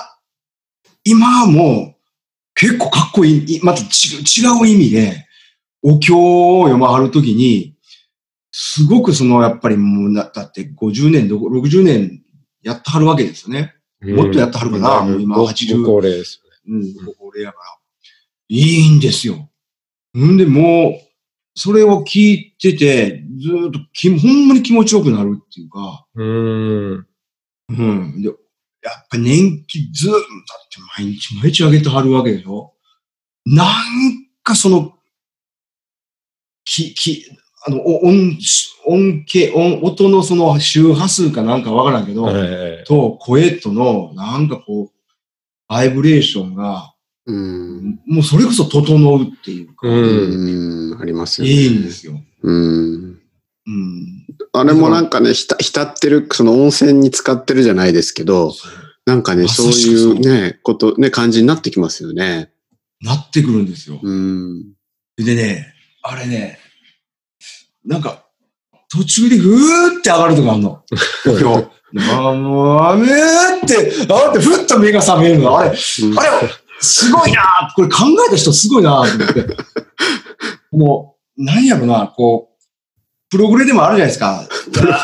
[1.05, 2.03] 今はもう、
[2.55, 3.87] 結構かっこいい、いまた違う
[4.21, 5.27] 違う意味で、
[5.83, 7.77] お経を読まはるときに、
[8.51, 12.23] すごくその、やっぱりもうな、だって50年、どこ60年
[12.63, 13.75] やってはるわけですよね。
[14.03, 17.82] もっとやってはるかな、もう今ご80ご高齢ですうん、ご高齢やから。
[18.49, 19.49] いいんですよ。
[20.17, 21.13] んで、もう、
[21.55, 26.07] それを聞いてて、ずーっとき、ほんまに気持ちよくなるっていうか。
[26.15, 27.07] うん。
[27.69, 28.23] うん。
[28.23, 28.29] で
[28.83, 30.27] やっぱ年季ずーっと、だっ
[30.71, 32.75] て毎日毎日あげてはるわけでしょ
[33.47, 33.67] なん
[34.43, 34.95] かその、
[36.65, 37.25] き、き、
[37.65, 38.39] あの、お音、
[38.87, 42.33] 音形、音、音のその周波数かなんかわからんけど、は
[42.81, 44.91] いと声との、なんかこう、
[45.69, 46.92] バイブレーションが、
[47.27, 48.01] うん。
[48.07, 51.01] もうそれこそ整うっていうか、うんうん。
[51.01, 51.53] ありますよね。
[51.53, 52.21] いいんですよ。
[52.43, 53.21] うん。
[53.67, 54.27] うん。
[54.53, 58.53] あれもなんかね、浸ってる、その温泉に使ってるじゃないですけど、
[59.07, 62.51] なんかね、あそういそううね、こと、ね、感じになってきますよね。
[63.01, 64.01] なってくるんですよ。
[64.03, 64.73] うん。
[65.17, 66.59] でね、あれね、
[67.85, 68.25] なんか、
[68.91, 70.83] 途中でふーって上がるとかあるの。
[71.41, 71.69] 今日。
[72.11, 75.59] あもう、あめーって、あってふっと目が覚めるの。
[75.59, 75.79] あれ、あれ、
[76.83, 79.57] すごいなーこれ考えた人すごいなーと思って。
[80.77, 82.53] もう、なんやろな、こう、
[83.31, 84.47] プログレでもあるじゃないですか。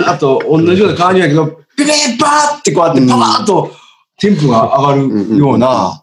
[0.11, 3.73] あと、同じような感じやけど、ピピーパーってこうやってパワーっと
[4.19, 6.03] テンポが上がるような、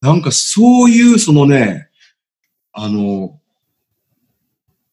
[0.00, 1.88] なんかそういうそのね、
[2.72, 3.38] あの、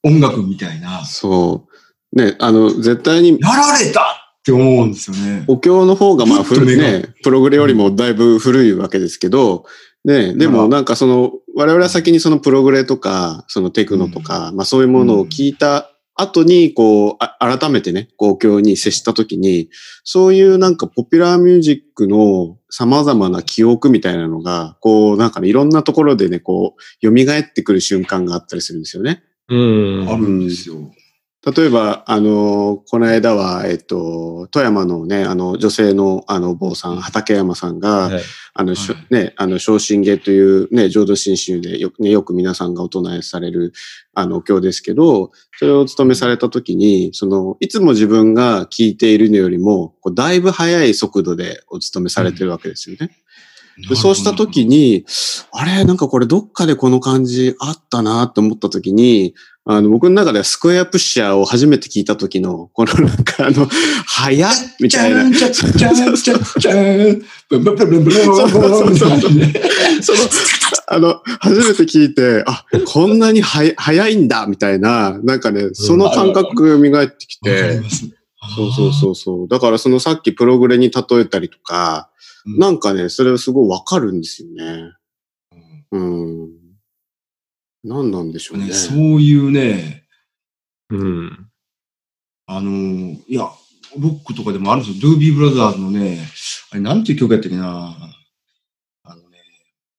[0.04, 1.68] 音楽みたいな、そ
[2.14, 2.16] う。
[2.16, 5.46] ね、あの、絶対に、やられたって思うんですよね。
[5.48, 9.66] お経の方がまあ古いね、プログレよりもだいぶ古いわけですけど、
[10.04, 19.70] ね、でもなんかその、我々は先にそのプログレとか、そのテクノとか、まあそういうものを聞いた後に、こう、あ改めてね、こうお経に接した時に、
[20.04, 29.24] そういうなんかポピュラーミュージックの様々な記憶みたいなのが、こうなんかね、いろんなところでね、こう、蘇ってくる瞬間があったりするんですよね。
[29.50, 29.56] う
[30.06, 30.10] ん。
[30.10, 30.92] あるんですよ。
[31.44, 38.22] 例えば、あの、この間は、えっと、富山のね、あの、女性の、あの、坊さん、畠山さんが、はい
[38.54, 43.74] あの、はいね、あの、昇進芸というね、浄土真宗でよくね、よく皆さんがお唱えされる、
[44.14, 53.12] あの、お経ですけど、それをお務めされたときに、その、いつも自分が聞いているのよりも、こうだいぶ速い速度でお務めされてるわけですよね。
[53.90, 55.06] でそうした時に、
[55.52, 63.68] あれ、なんかこれどっかでこの感じあったなって思った時に、あの、僕の中ではスクエアプッシャーを初めて聞いた時の、このなんかあの、
[64.08, 64.52] 早っ？
[64.80, 65.24] みたいな。
[70.02, 70.20] その、
[70.88, 77.82] あの、初めて聞いて、あ、こんなには早いんだみたいな、なんかね、その感覚磨いてきて、
[78.56, 79.48] そうそうそうそう。
[79.48, 84.94] だからそのさっきプログレに例えたりとか、うんなんかね、それすごいわかるんですよね。
[85.92, 86.50] うん。
[87.84, 88.66] 何なんでしょうね。
[88.66, 90.06] ね、そういうね、
[90.90, 91.48] うん。
[92.48, 93.50] あのーいや、
[93.98, 95.10] ロックとかでもあるんですよ。
[95.10, 96.20] ドゥービーブラザーズのね、
[96.72, 97.96] あれなんていう曲やったっけな
[99.04, 99.38] あのね、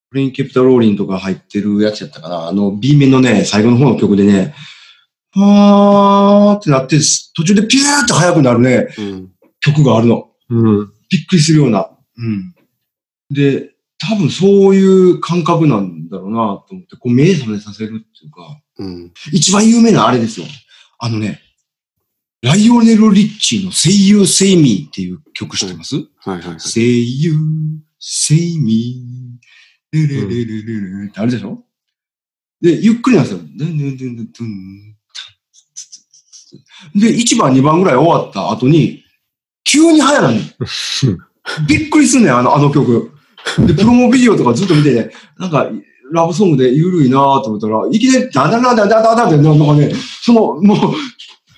[0.09, 4.53] プレインキャピタルローリンとか入ってるやつやったかなあの B 面のね、最後の方の曲でね、
[5.33, 6.99] パーってなって、
[7.35, 9.31] 途中でピューって速くなるね、うん。
[9.59, 10.29] 曲があるの。
[10.49, 10.93] うん。
[11.09, 11.89] びっくりするような。
[12.17, 12.55] うん。
[13.31, 19.13] で、多分そういう感覚なんだろうなと思って、こう目覚めさせるっていうか、うん。
[19.31, 20.45] 一番有名なあれですよ。
[20.99, 21.41] あのね、
[22.41, 26.59] ライオネル・リッチーの Say You, Say Me っていう曲知ってます、はいはいはい。
[26.59, 27.35] ?Say You,
[27.99, 29.39] Say Me,
[29.93, 31.63] レレレレレレってあるでしょ
[32.61, 33.39] で、ゆっくりなんですよ。
[33.57, 34.92] ドゥンドゥンドゥンドゥンドゥン
[36.95, 39.03] で、1番、2番ぐらい終わった後に、
[39.63, 40.41] 急に速なるの。
[41.67, 43.11] びっくりすんねん、あの、あの曲。
[43.59, 45.69] で、プロモビデオとかずっと見てて、なんか、
[46.11, 50.93] ラブソングで緩いなと思ったら、いきなりダダダダダダダって、なんかね、その、もう、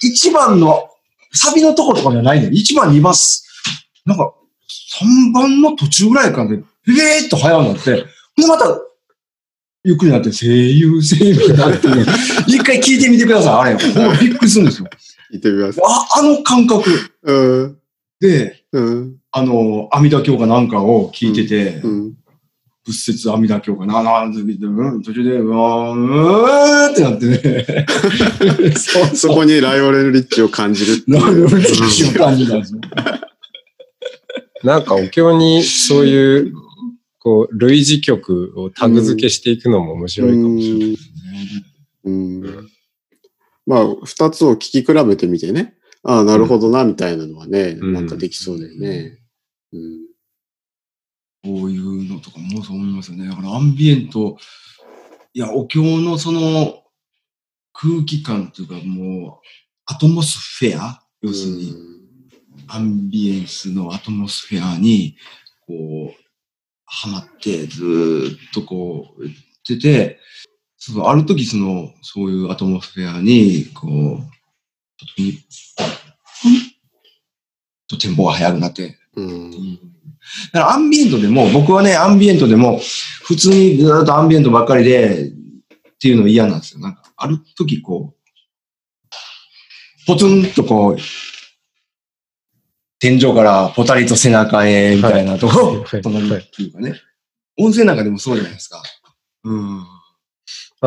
[0.03, 0.87] 1番の、
[1.33, 2.51] サビのとことかじゃないねん。
[2.51, 3.13] 1番、2番、
[4.05, 4.33] なんか、
[5.01, 7.91] 3番の途中ぐらいからね、えーっと速くなって、
[8.37, 8.65] で、また、
[9.83, 12.05] ゆっくりなって、声優、声優になってね、
[12.47, 13.75] 一回聞いてみてください、あれ。
[13.77, 14.87] ほんまびっくりするんですよ。
[15.31, 15.79] 聞いてみます。
[15.83, 16.89] あ、あの感覚
[17.23, 17.77] うん。
[18.19, 19.17] で、うん。
[19.31, 22.13] あの、阿弥陀経かなんかを聞いてて、うん。
[22.85, 27.85] 仏説阿弥陀経かな、なんて聞いて、うん、途中で、うわーうーんってなってね。
[28.77, 31.47] そ うそこにライオネル・リッチを感じるってないう。
[31.49, 32.81] る瞬間になんですよ。
[34.63, 36.53] なんかお経にそういう、
[37.19, 40.97] こう、類似曲をタグ付けしていくのも面白いかもしれない。
[42.05, 42.69] うん。
[43.65, 45.75] まあ、二つを聞き比べてみてね。
[46.03, 49.19] ああ、なるほどな、みたいなのはね、うんなんかできそうだよね。
[49.73, 50.05] うん。
[51.43, 53.27] こういうのとかもそう思いますよね。
[53.27, 54.37] だからアンビエント、
[55.33, 56.83] いや、お経のその
[57.73, 59.47] 空気感っていうかもう、
[59.85, 61.75] アトモスフェア要するに、
[62.67, 65.17] アンビエンスのアトモスフェアに、
[65.67, 66.25] こう、
[66.85, 70.19] ハマって、ずーっとこう、言ってて、
[70.93, 74.35] そうある時その、そういうアトモスフェアに、こう、
[74.99, 75.39] 時に、
[77.87, 79.51] とテンポが速くなって、うん。
[80.53, 82.79] だからアンビエントでも、僕はね、アンビエントでも、
[83.23, 85.31] 普通にずっとアンビエントばっかりで、っ
[85.99, 86.81] ていうの嫌なんですよ。
[86.81, 90.97] なんか、ある時こう、ポツンとこう、
[92.99, 96.93] 天井からポタリと背中へ、みたいなとこ、はい隣はいっていうかね。
[97.57, 98.83] 温泉なんかでもそうじゃないですか。
[99.45, 99.94] うん。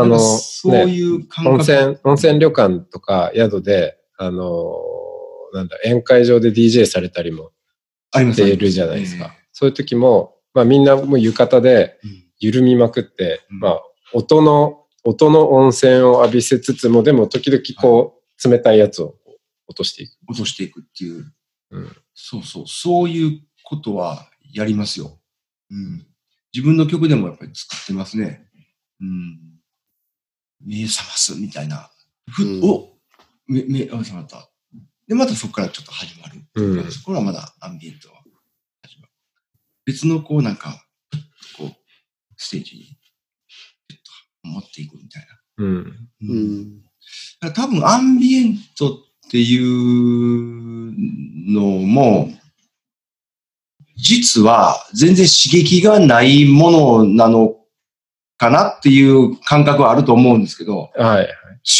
[0.02, 1.56] あのそうね、いう感覚。
[1.56, 4.74] 温泉、温泉旅館とか宿で、あの、
[5.52, 7.52] なんだ、宴会場で DJ されたりも
[8.12, 9.34] しているじゃないですか。。
[9.52, 13.82] そういう時も、まあみんなもう浴衣でうん緩みまくって、うんまあ
[14.14, 19.16] 音の、音の温泉を浴びせつつも、でも時々こう、冷たいやつを
[19.66, 20.16] 落としていく。
[20.28, 21.32] 落としていくっていう。
[21.70, 22.64] うんそうそう。
[22.66, 25.18] そういうことはやりますよ。
[25.70, 26.06] うん。
[26.52, 28.48] 自分の曲でもやっぱり使ってますね。
[29.00, 29.57] うん。
[30.64, 31.90] 目覚ますみたいな。
[32.30, 32.98] ふ、うんお
[33.46, 34.48] 目、目覚まった。
[35.06, 36.42] で、またそこからちょっと始まる。
[36.54, 38.22] うんそこからまだアンビエントは
[38.82, 39.12] 始まる。
[39.86, 40.84] 別のこうなんか、
[41.56, 41.70] こう、
[42.36, 42.98] ステージに、
[44.42, 45.64] 持っていくみたいな。
[45.64, 45.76] うん。
[45.76, 46.82] ううん
[47.54, 50.94] 多分アンビエントっていう
[51.52, 52.30] のも、
[53.96, 57.57] 実は全然刺激がないものなの
[58.38, 61.28] かなっていう感覚はあると思うんですけど、はい。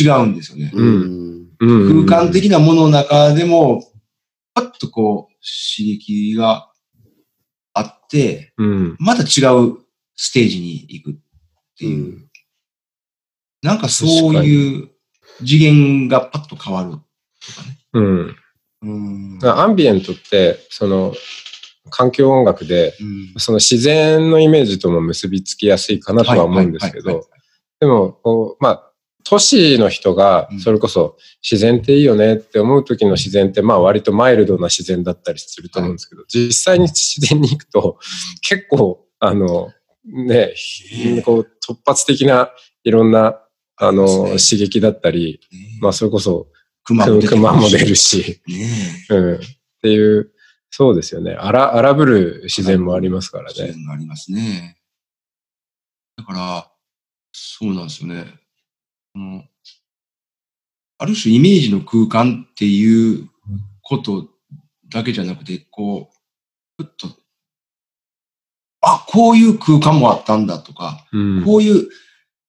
[0.00, 0.70] 違うんですよね。
[0.74, 1.48] うん。
[1.60, 3.82] うん空間的なものの中でも、
[4.54, 5.34] パッとこう
[5.76, 6.70] 刺激が
[7.72, 8.96] あって、うん。
[8.98, 9.78] また違う
[10.16, 11.14] ステージに行くっ
[11.78, 12.04] ていう。
[12.04, 12.28] うん
[13.62, 14.90] なんかそういう
[15.38, 17.02] 次元がパッと変わるとか
[17.68, 17.78] ね。
[17.92, 18.36] うん。
[18.82, 21.12] うんアンビエントって、その、
[21.88, 23.40] 環境音楽で、うん。
[23.40, 27.26] その自然のイメージとも結びつきやすいかなとは思うんですけど、
[27.80, 28.84] でも、こうまあ、
[29.24, 37.98] 都市の人がうん、それこそ自然っていいよねって思う時の自然って、まあ割とマイルドな自然だったりすると思うんですけど、実際に自然に行くと、
[38.48, 39.70] 結構あの、
[40.06, 40.54] ね、
[41.24, 42.50] こう突発的な
[42.84, 43.38] いろんな、
[43.76, 45.40] あの、刺激だったり、
[45.80, 46.48] まあそれこそ、
[46.84, 48.40] 熊も出るし、
[49.10, 49.34] うん。
[49.34, 49.38] っ
[49.82, 50.32] ていう、
[50.78, 51.32] そうですよね。
[51.32, 53.48] 荒、荒ぶる自然もありますからね。
[53.48, 54.78] 自然がありますね。
[56.16, 56.70] だから、
[57.32, 58.32] そうなんですよね。
[59.16, 59.50] うん、
[60.98, 63.28] ある種イメージの空間っていう
[63.82, 64.28] こと
[64.88, 66.12] だけじゃなくて、こ
[66.78, 67.08] う、ふっと、
[68.80, 71.88] あ、こういう空間もあったんだとか、うん、こういう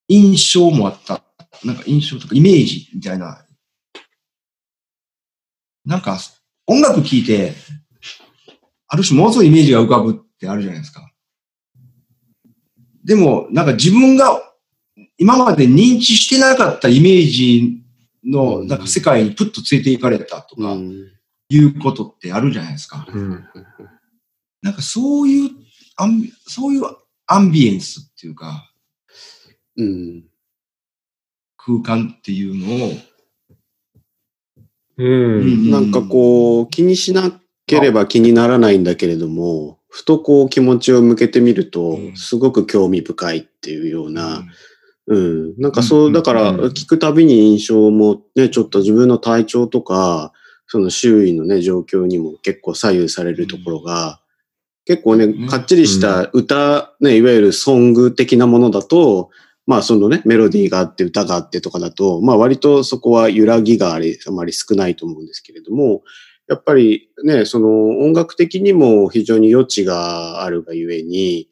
[0.07, 1.23] 印象もあった。
[1.63, 3.43] なんか印象とかイメージみたいな。
[5.83, 6.19] なんか
[6.67, 7.55] 音楽聴いて、
[8.89, 11.09] ある種ものすごいイメージが浮かぶってあるじゃないですか。
[13.03, 14.41] でも、なんか自分が
[15.17, 17.83] 今まで認知してなかったイメージ
[18.23, 20.75] の、なんか世界にプッとついていかれたとか、
[21.49, 23.07] いうことってあるじゃないですか。
[24.61, 25.51] なんかそういう
[25.95, 26.83] アン、そういう
[27.25, 28.71] アンビエンスっていうか、
[29.77, 30.23] うん、
[31.57, 32.91] 空間っていうのを、
[34.97, 37.38] うん、なんかこう、気にしな
[37.69, 44.43] ければ気にならないんだけれども、ふとこう気持ちを向けてみると、すごく興味深いっていうような、
[45.07, 45.53] うん。
[45.57, 50.33] なんかそう、だから聞くたびに印象もね、ちょっと自分の体調とか、
[50.67, 54.19] その周囲のね、状況にも結構左右されるところが、
[54.85, 59.29] 結構ね、かっちりした歌、ね、いわゆるソング的なものだと、
[59.65, 66.01] まあそのね、メロディーがあって歌があってとかだと、まあ割とそこは揺らぎがあり、あまり少ないと思うんですけれども、
[66.49, 71.47] やっぱりね、その音楽的にも非常に余地があるがゆえに、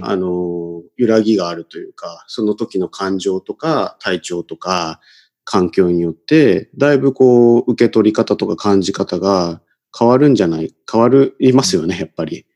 [0.00, 5.00] あの、揺らぎがあるというか、その時の感情とか体調とか
[5.44, 9.60] 環境によって、だいぶこう、受け取り方とか感じ方が
[9.96, 12.46] 変わるんじゃない、変わる、いますよね、やっぱり。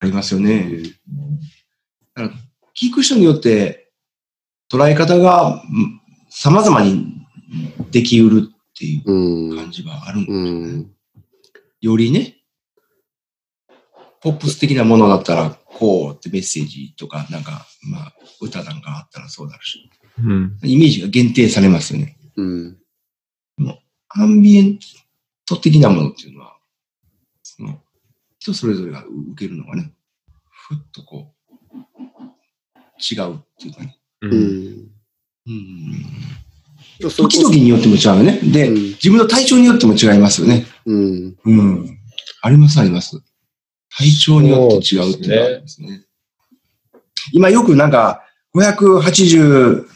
[0.00, 0.82] ありますよね。
[2.14, 2.34] だから
[2.78, 3.90] 聞く人によって
[4.70, 5.62] 捉え方が
[6.28, 7.26] 様々に
[7.90, 10.50] できうるっていう感じはあるんですよね。
[10.50, 10.92] うん、
[11.82, 12.36] よりね、
[14.20, 22.16] ポップス的なものだったら、こうってメッセージとか、なんか、まあ、歌なんかあったらそうだし、うん、イメージが限定されますよね。
[22.36, 22.78] うん、
[23.58, 24.78] もアンビエン
[25.44, 26.56] ト的なものっていうのは、
[27.42, 27.80] その
[28.38, 29.92] 人それぞれが受けるのがね、
[30.68, 31.78] ふっとこう、
[33.00, 33.98] 違うっていうかね。
[34.20, 34.32] うん。
[35.44, 38.38] うん、時々によっても違うよね。
[38.38, 40.64] で、うん、自分の体調によっても違いますよね。
[40.86, 41.36] うん。
[41.44, 41.98] うん。
[42.42, 43.22] あります、あります。
[43.96, 46.04] 体調によって違うっていうのはありますね。
[47.32, 49.86] 今よくなんか、586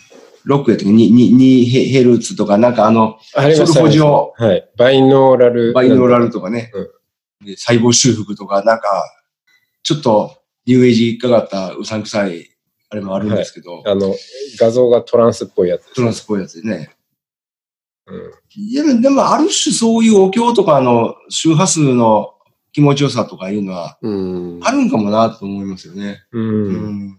[0.47, 4.33] やったっけ？2, 2ヘルツとか、なんかあの、ソルフォジオ。
[4.37, 4.71] はい。
[4.77, 5.73] バイノーラル。
[5.73, 6.71] バイノーラルとかね。
[6.73, 8.89] うん、細胞修復とか、なんか、
[9.83, 12.49] ちょっとニューエイジかかったうさんくさい、
[12.91, 13.79] あれもあるんですけど。
[13.79, 14.15] はい、あの、
[14.59, 16.91] 画像がトランスっぽいやつ、トランスっぽいやつでね。
[18.07, 18.31] うん。
[18.55, 22.35] いや、でもある種そういうお経とかの周波数の
[22.73, 26.25] 気持ちよさとかいうのは、あるんかもなと思いますよね。
[26.33, 26.43] うん。
[26.43, 27.17] うん、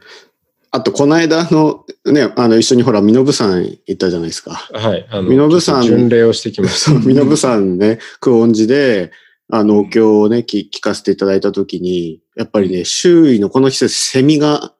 [0.71, 4.51] あと、この間の、ね、あの、一緒にほら、ミノブ山行ったじゃないですか。
[4.51, 5.07] はい。
[5.09, 5.83] あの、ミノブ山。
[5.83, 6.91] 巡礼をしてきました。
[6.91, 9.11] そう、ミノブ山ね、久遠寺で、
[9.49, 14.73] あの、お経をね、聞かせていただいたときに、やっぱりね、周囲のこの季節、セミが、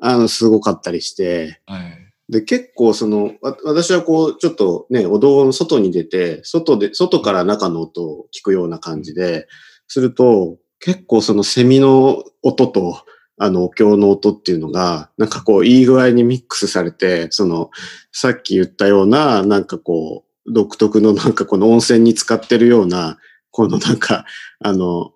[0.00, 2.03] あの、すごかったりして、はい。
[2.28, 3.32] で、結構その、
[3.64, 9.46] 私はこう、ちょっとね、お堂の外に出て、外で、外から中の音を聞くような感じで、
[9.88, 13.02] すると、結構そのセミの音と、
[13.38, 17.70] あの、お経の音っていうのが、なんかこう、いい具合にミックスされて、その、
[18.12, 23.18] さっき言ったような、なんかこう、独特のなんかこの温泉に使ってるような、
[23.50, 24.24] このなんか、
[24.60, 25.12] あの、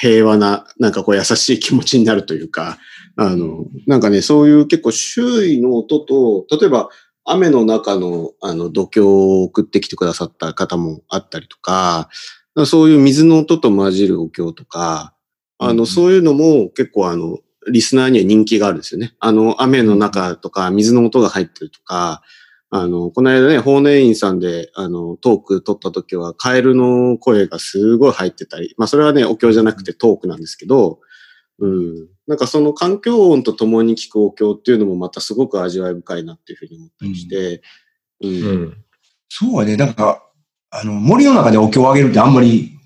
[0.00, 2.78] 平和な、なんかこう優しい気持ちになるというか、
[3.16, 6.88] あの、なんかね、そういう結構周囲の音と、例えば
[7.24, 12.08] 雨の中のあの土況を送ってきてくださった方もあったりとか、
[12.66, 15.14] そういう水の音と混じるお経とか、
[15.58, 17.38] あの、そういうのも結構あの、
[17.70, 19.14] リスナーには人気があるんですよね。
[19.20, 22.22] あの、雨の中とか水の音が入ってるとか、
[22.74, 30.98] あの、この間ね、法然院さんで、あの、トーク撮った時は、カエルの声がすごい入ってたり、まあ、それはね、お経じゃなくてトークなんですけど、
[31.58, 32.08] うん。
[32.26, 37.62] なんかその環境音と共に聞くお経っていうのもまたすごく味わい深いなっていうふうに思ったりして、
[38.22, 38.76] うん。
[39.28, 40.22] そうね、なんか、
[40.70, 42.78] あの、森の中でお経をあげるってあんまり、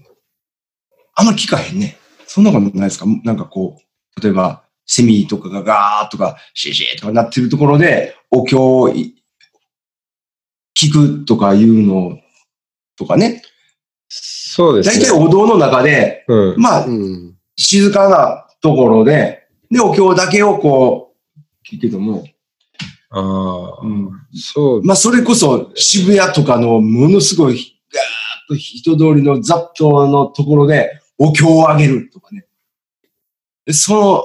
[1.14, 1.98] あんまり聞かへんね。
[2.26, 9.12] そんなことないですかなんかこう、例えば、セミとかがガーとか、シーシーとかなってるところで、お経を聞
[10.92, 12.18] くとかいうの
[12.96, 13.42] とかね。
[14.08, 15.04] そうですね。
[15.04, 22.24] 大体お堂の中で、うん、まあ、うん、静かなところで、で、お経だけをこう、聞くけども、
[23.10, 24.82] ああ、うんそう。
[24.82, 32.44] まあ、それこそ渋谷とかのものすごい、ガーッと人通りの雑踏のところでお経をあげるとかね。
[33.66, 34.24] でその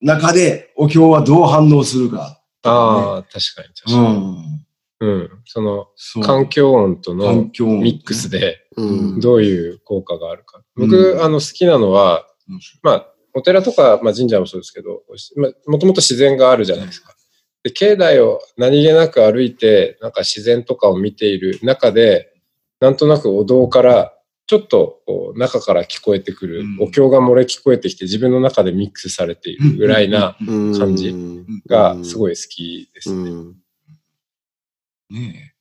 [0.00, 2.42] 中でお経はどう反応するか。
[2.64, 4.18] ああ、確かに確うかに。
[4.18, 4.64] ん。
[5.00, 5.30] うん。
[5.46, 5.86] その、
[6.22, 8.84] 環境音とのミックスでう
[9.16, 9.20] ん。
[9.20, 10.58] どういう効果があるか。
[10.76, 13.06] うん僕、あの、好きなのは、面まあ、
[13.38, 15.02] お寺とか、まあ、神社もそうですけど、
[15.36, 17.14] まあ、もともと自然があるじゃないですか。
[17.62, 22.32] で、境内を何気なく歩いて、なんか自然とかを見ている中で、
[22.80, 24.14] なんとなくお堂から、
[24.46, 31.14] ちょっとこう中から聞こえてくる、うんお経が漏れ聞こえてきて自分の中でミックスされているぐらいなうん感じ
[31.66, 33.30] がすごい好きですね。
[33.30, 33.56] うん。
[35.10, 35.58] ねえ。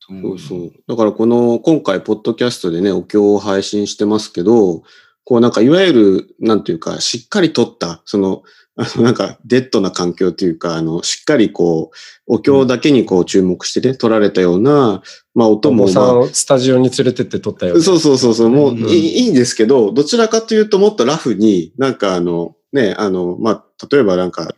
[0.00, 0.72] そうそう。
[0.86, 4.82] だからこの、今回、ポッドキャストでね、お経を配信してますけど、
[5.28, 8.44] こうなんか、いわゆる、なんていうか、しっかりとった、その、
[8.76, 15.02] あの、なんか、デッドな環境というか、あの、しっかりこう、お経だけにこう注目してね、撮られたような、
[15.34, 17.84] まあ、音も、お子さまあスタジオに連れてって撮ったような。
[17.84, 24.54] そうそうそうそう、もういいんですけど、どちらかというともっとラフに、なんかあの、ね、あの、まあ、例えばなんか、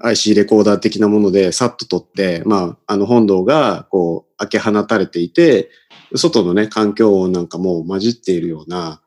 [0.00, 5.68] IC レコーダー的なものでさっと撮って、まあ、あの本堂がこう、開け放たれていて、
[6.14, 9.02] 外のね、環境音なんかも混じっているような、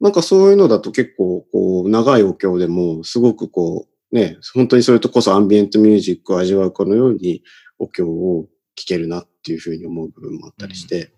[0.00, 7.42] なんかそういうのだと結構、こう、長いお経でも、すごくこう、ね、本当にそれとこそアンビエントミュージックを味わうかのように、
[7.78, 11.12] お経を聴けるなっていうふうに思う部分もあったりして、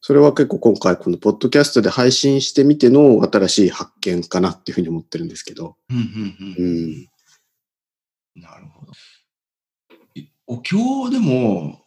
[0.00, 5.76] それは結構今回このポッドキャストで配信してみての新しい発見かなっていうふうに思ってるんですけど。
[5.90, 7.08] うんうんううんん。
[8.36, 8.92] なるほど。
[10.14, 11.80] いお経でも、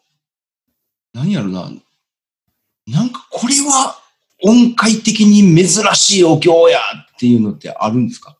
[1.14, 1.72] 何やろな。
[2.88, 4.01] なんかこれは
[4.44, 8.38] 音階的に珍しいお経やっていうのってあるんですか？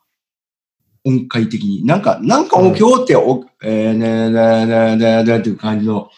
[1.04, 1.86] 音階的に。
[1.86, 6.10] なんか、なんかお経ってお、えー、ねーねーねーねーねーっていう感じの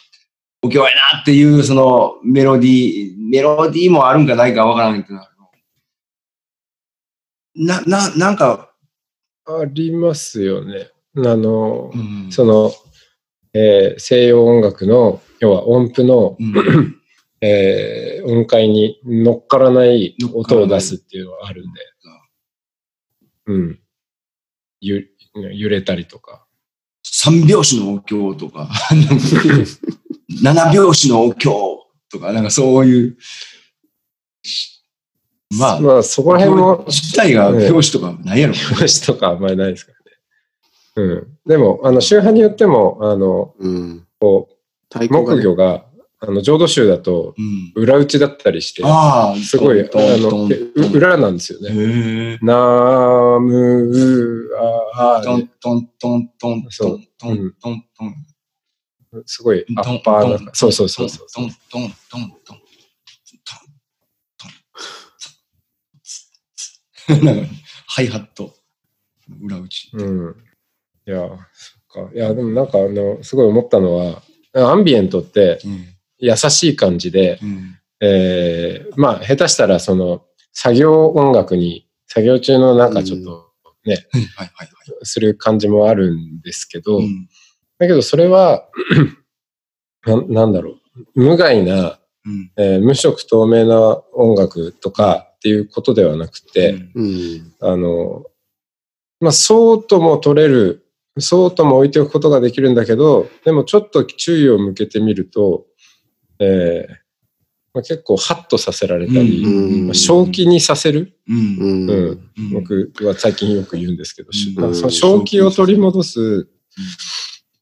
[0.61, 5.19] お経やなっていうそのメロディー、メロディーもあるんかないかわからんけど。
[7.55, 8.71] な、な、なんか、
[9.45, 10.87] ありますよね。
[11.17, 12.71] あの、うんその、
[13.53, 16.99] えー西洋音楽の、要は音符の、うん
[17.43, 21.81] えー音階に乗っからない音を出すっていうのがあるんで、
[23.45, 23.79] うん。
[24.79, 26.45] ゆ揺れたりとか。
[27.03, 28.69] 三拍子のお経とか、
[30.41, 33.17] 七拍子のお経とか、なんかそういう、
[35.57, 38.53] まあ、まあ、そこら辺も、自体が拍子とかないやろ。
[38.71, 39.91] 表紙とかあんまりないですか
[40.95, 41.11] らね。
[41.13, 41.37] うん。
[41.45, 44.07] でも、あの、宗派によっても、あの、うん。
[44.19, 45.85] こう、木魚が、
[46.25, 47.73] あの、浄土宗だと、うん。
[47.75, 50.47] 裏打ちだったりして、ああ、すごい、あの、
[50.93, 51.69] 裏なんですよね。
[51.69, 52.37] へえ。
[52.41, 54.49] なむう
[54.95, 58.15] ああトントントントントントントントン。
[59.25, 60.51] すごいアッパーな。
[60.53, 61.27] そうそうそうそう。
[61.33, 62.59] トントントントントン。
[67.07, 67.25] トン。
[67.25, 67.51] なんか、
[67.87, 68.53] ハイハット。
[69.41, 69.89] 裏打ち。
[69.93, 70.35] うん。
[71.05, 71.17] いや、
[71.51, 72.13] そっか。
[72.15, 74.21] いや、でもなんか、あの、すごい思ったのは、
[74.53, 75.93] アンビエントってうん。
[76.23, 77.77] 優しい感じで、うん。
[77.99, 83.45] えー、まあ、下手したら、その、作業音楽に、作業中のなんかちょっと、は
[83.85, 84.69] いはいはい。
[85.03, 87.27] する感じもあるんですけど、うん。
[87.77, 88.69] だけどそれは、
[90.05, 90.77] ななんだろ
[91.15, 92.51] う、無害な、うん。
[92.55, 97.53] えー無色透明な音楽とかっていうことではなくて、うん。
[97.59, 98.23] あの、
[99.19, 100.85] まあ、そうとも取れる、
[101.19, 105.65] そうとも置いておくことができるんだけど、でもちょっと注意を向けてみると、
[106.43, 107.03] えー
[107.73, 112.19] まあ、結構ハッとさせられたり、正気にさせる、うん。
[112.53, 116.47] 僕は最近よく言うんですけど、その正気を取り戻す、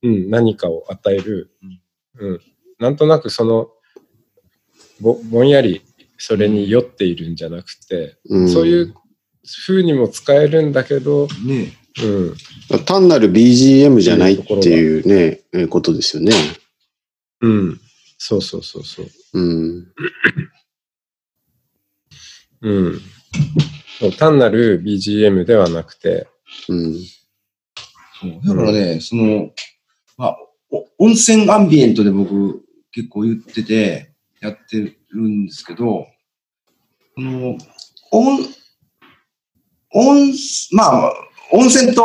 [0.03, 1.51] うん、何かを与える、
[2.19, 2.39] うん、
[2.79, 3.69] なんとなくその
[4.99, 5.81] ぼぼんやり
[6.17, 8.49] それに酔っているんじゃなくて、うん。
[8.49, 8.93] そういう
[9.65, 11.71] 風にも使えるんだけど、ね。
[12.71, 16.33] うん、単なる BGM じゃないっていうね、えーことですよね。
[17.41, 17.80] うん、
[18.23, 19.07] そうそうそうそう。
[19.33, 19.87] うん。
[22.61, 23.01] うん。
[24.19, 26.27] 単なる BGM ではなくて、
[26.69, 26.93] うん。
[28.21, 28.39] そう。
[28.45, 29.49] だからね、その、
[30.19, 30.37] まあ、
[30.69, 36.05] お温泉アンビエントで僕結構言ってて、やってるんですけど、
[37.15, 37.57] この、
[38.11, 38.39] 温、
[39.95, 40.33] 温、
[40.73, 41.13] まあ、
[41.53, 42.03] 温泉と、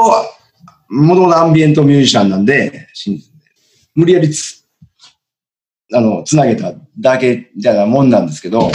[0.88, 3.22] もともとアンビエントミュージシャンなんで、し
[3.94, 4.55] 無理やりつ、
[5.93, 8.70] あの、つなげただけみたいなもんなんですけど、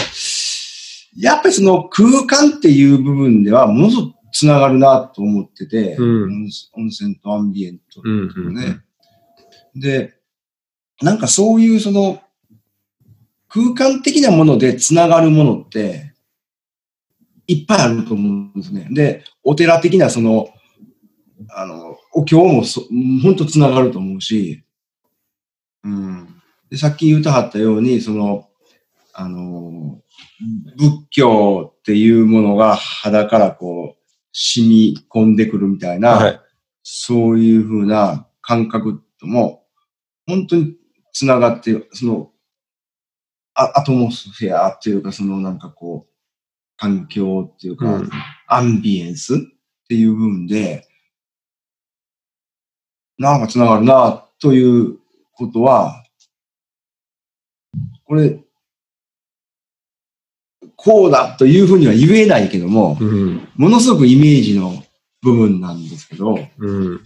[1.18, 8.80] やっぱりその空間っていう部分では、ものすごくつながるなと思ってて、うん温泉とアンビエントうんとかね。
[9.76, 10.14] で、
[11.02, 12.22] なんかそういうその、
[13.50, 16.14] 空間的なものでつながるものって、
[17.48, 18.88] いっぱいあると思うんですね。
[18.92, 20.48] で、お寺的なその、
[21.50, 22.82] あの、お経もそ、
[23.24, 24.64] 本当つながると思うし、
[25.84, 26.31] うん。
[26.72, 28.48] で、さっき言うたはったように、その、
[29.14, 30.02] あの、
[30.78, 34.02] 仏教っていうものが肌からこう、
[34.32, 36.40] 染み込んでくるみたいな、はい。
[36.82, 39.66] そういうふうな感覚とも、
[40.26, 40.76] 本当に
[41.12, 42.32] つながって、その、
[43.54, 46.12] あアトモスフェアっていうか、そのなんかこう、
[46.78, 48.10] 環境っていうか、うん
[48.48, 49.38] アンビエンスっ
[49.88, 50.86] ていう部分で、
[53.18, 54.98] なんかつながるな、という
[55.34, 56.01] ことは、
[58.12, 58.38] これ、
[60.76, 63.48] こうだというふうには言えないけども、うん。
[63.56, 64.84] ものすごくイメージの
[65.22, 67.00] 部分なんですけど、うん。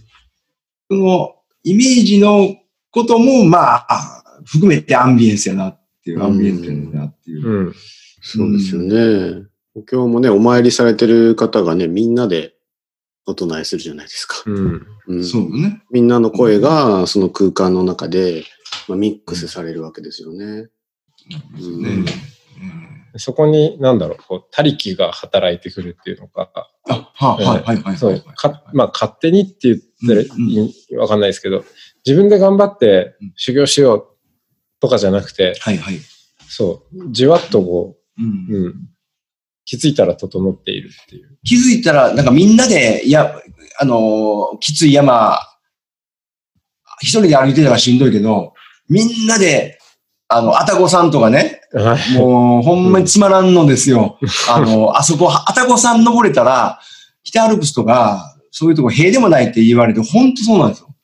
[0.90, 2.56] そのイメージの
[2.90, 7.46] ことも、まあ、含めてアンビエンスやなっていう、うんアンビエントやなっていう。
[7.46, 7.74] うん。
[8.20, 9.46] そうですよね。
[9.76, 12.54] お経もね、お参りされてる方がね、みんなで
[13.26, 14.42] お唱えするじゃないですか。
[14.46, 14.86] うん。
[15.06, 15.84] うんそうよね。
[15.92, 18.42] みんなの声がその空間の中で、
[18.88, 20.68] まあ、ミックスされるわけですよね。
[21.58, 22.04] うん。
[22.04, 22.12] ね
[23.18, 26.50] そこに、なんだろう、こう、他力が働いてくるっていうのか、
[26.88, 28.10] あ、ははいはいはいそう。
[28.10, 31.64] はい。、か、まあ、勝手にって言ったらうんわかんないですけど、
[32.04, 33.32] 自分で頑張ってうん。
[33.36, 34.06] 修行しよう
[34.80, 35.98] とかじゃなくて、はいはい。
[36.48, 38.54] そう、じわっとこうん。
[38.54, 38.74] う、うん、
[39.64, 41.38] 気づいたら整っているっていう。
[41.44, 43.34] 気づいたら、なんかみんなで、いや、
[43.78, 45.38] あのーきつい山、
[47.00, 48.54] 一人で歩いてたらしんどいけど、
[48.88, 49.75] みんなで、
[50.28, 52.18] あの、あたごさんとかね、はい。
[52.18, 54.18] もう、ほんまにつまらんのですよ。
[54.50, 56.80] あの、あそこ、あたごさん登れたら、
[57.22, 60.94] 北アルプスとか、そういうとこ塀でもないって言われて、ほんとそうなんですよ。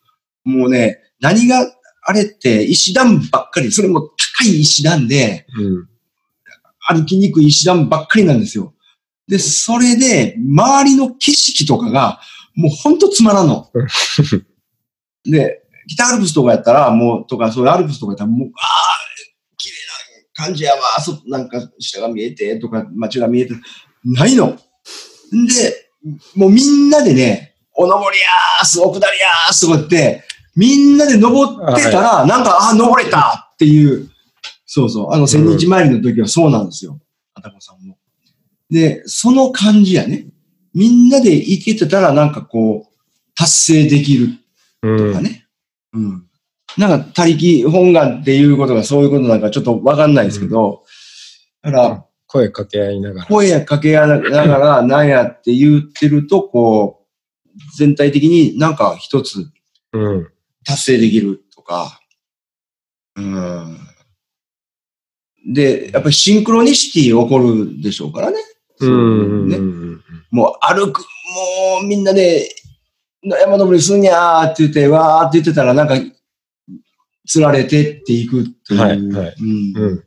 [0.44, 1.66] もうね、何が、
[2.04, 5.88] あれって石段ばっかり、それも高い石段で、うん。
[6.84, 8.74] 歩きにくい石段ばっかりなんですよ。
[9.28, 12.20] で、それで、周りの景色とかが、
[12.56, 13.70] もうほんとつまらんの。
[15.24, 19.11] で、北アルプスとかやったら、もう、とか、そういうアルプスとかやったら、もう、ああ、
[20.42, 23.54] 感じやわ、そ、なんか、下が見えて、とか、街が見えて、
[24.04, 24.56] ないの。
[25.46, 25.88] で、
[26.34, 30.24] もうみんなでね、お登りやーす、お下りやーす、とかって、
[30.56, 34.10] みんなで登ってたら、なんか、あ、登れたっていう、
[34.66, 37.00] そうそう、あの、千日参りの時はそうなんですよ。
[37.34, 37.96] あたこさんも。
[38.70, 40.26] で、その感じやね。
[40.74, 42.92] みんなで行けてたら、なんかこう、
[43.34, 44.28] 達成できる
[44.82, 45.12] うん。
[45.12, 45.46] とかね。
[45.92, 46.26] うん。
[46.78, 50.84] なんか、他力本願っていうことがそういうことなんかちょっとわかんないですけど、
[51.62, 53.26] だから、声かけ合いながら。
[53.26, 57.04] 声かけ合いながら、なんやって言ってると、こ
[57.46, 59.50] う、全体的になんか一つ
[59.92, 60.28] うん。
[60.64, 62.00] 達成できるとか、
[63.16, 63.78] うん。
[65.52, 68.38] で、やっぱりシンクロニシティ起こるでしょうからね。
[68.80, 69.48] うん。
[69.48, 70.02] ねうん。
[70.30, 71.04] もう歩く、も
[71.82, 72.48] うみんなで
[73.22, 75.94] 山登りすんにゃーって言って、わーって言ってたらなんか、
[77.26, 78.80] 釣られてっていくっていう。
[78.80, 80.04] はいはいうんうん。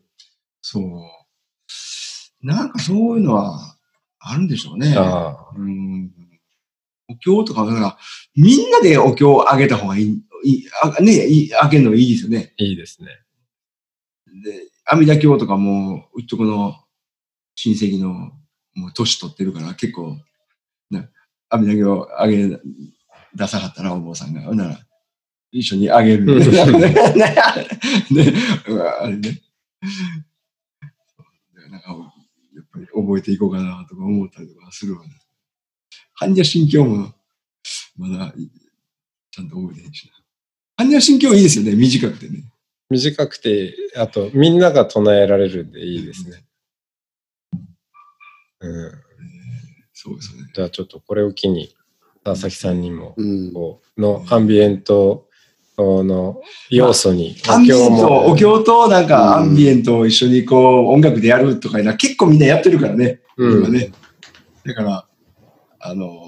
[0.61, 2.45] そう。
[2.45, 3.75] なんかそういうのは
[4.19, 4.93] あるんでしょうね。
[4.97, 5.47] ああ。
[5.55, 6.11] うん。
[7.07, 7.97] お経とか、だから、
[8.35, 12.53] みんなでお経をあげた方がいい、いいあね、いいあげるのいいですよね。
[12.57, 13.07] いいですね。
[14.43, 16.75] で、阿弥陀経とかも、うっとこの
[17.55, 18.31] 親戚の、
[18.73, 20.17] もう年取ってるから、結構、
[20.89, 21.09] ね、
[21.49, 22.59] 阿弥陀経あげ、
[23.35, 24.53] 出さはったら、お坊さんが。
[24.53, 24.79] なら、
[25.57, 26.33] 一緒にあげる。
[26.33, 26.35] あ
[29.07, 29.41] れね。
[31.69, 32.13] なんか、
[32.53, 35.11] やっぱり覚えていこうかなとか思ったりとかするわね。
[36.19, 37.13] 般若心経も、
[37.97, 38.33] まだ、
[39.31, 40.11] ちゃんと覚えてへんし
[40.77, 40.85] な。
[40.85, 42.43] 般若心経いいですよね、短くてね。
[42.89, 46.43] 短くて、あと、みんなが唱えられるんでいいですね。
[48.59, 48.91] うん。
[49.93, 50.49] そうですよね。
[50.53, 51.73] じゃあちょっとこれを機に、
[52.25, 53.53] 佐々木さんにも、うん。
[53.53, 55.29] こう、のアンビエント
[55.77, 63.19] の要素に、アンビエント、もお経となんかアンビエントを一緒にこう音楽でやるとか結構みんなやってるからね。
[63.37, 63.91] うん今ね。
[64.65, 65.05] だから、
[65.79, 66.25] あのー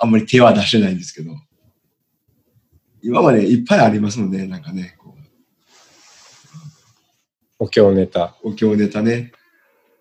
[0.00, 1.30] あんまり手は出してないんですけど、
[3.02, 5.14] 今までいっぱいありますもんね、なんかね、こ
[7.58, 8.36] お経ネタ。
[8.42, 9.32] うお経ネタね。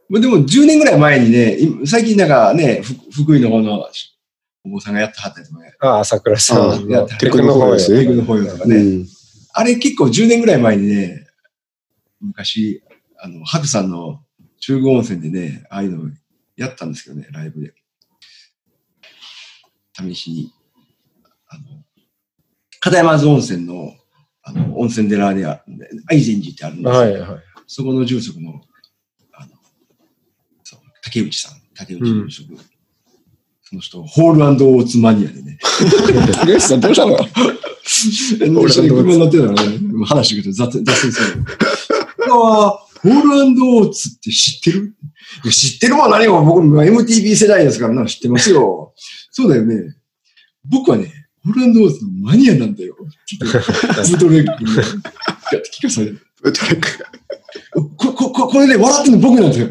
[0.10, 3.88] まあでも10年ぐらい前にね、い最近なんかね、ふ福井の方の
[4.66, 9.08] お坊さんがやってはったりとかね、ああ、朝倉さんテクノホイテクノホイですねテクノホイとかね、うん。
[9.54, 11.28] あれ結構10年ぐらい前にね、
[12.22, 12.82] 昔、
[13.20, 14.24] あの、白さんの
[14.60, 16.12] 中宮温泉でね、ああいうの
[16.56, 17.74] やったんですけどね、ライブで。
[19.94, 20.52] 試しに、
[21.50, 21.64] あの、
[22.80, 23.94] 片山津温泉の、
[24.42, 25.64] あの、温泉寺では、
[26.08, 27.00] 愛禅寺ってあるんですよ。
[27.00, 27.40] はいはい。
[27.68, 28.62] そこの住職の、
[29.34, 29.52] あの、
[30.64, 32.64] そう、竹内さん、竹内住職、そ
[33.74, 35.58] の人、ホールオーツマニアでね。
[36.34, 37.18] 竹内さんどうしたの？
[37.86, 41.44] 一緒に車乗ってたらね、 話してくると雑雑する。
[42.30, 44.94] ホール＆オーツって知ってる？
[45.52, 48.94] 知ってるもん何も僕 MTV 世代ですからな、知ってますよ。
[49.32, 49.96] そうだよね。
[50.66, 51.12] 僕はね、
[51.44, 52.96] ホール＆オーツのマニアなんだよ。
[53.40, 56.22] ブートレグに聞かされる。
[56.42, 56.88] ブートレグ。
[57.72, 59.70] こ、こ、ここれね、笑ってるの僕なんですよ。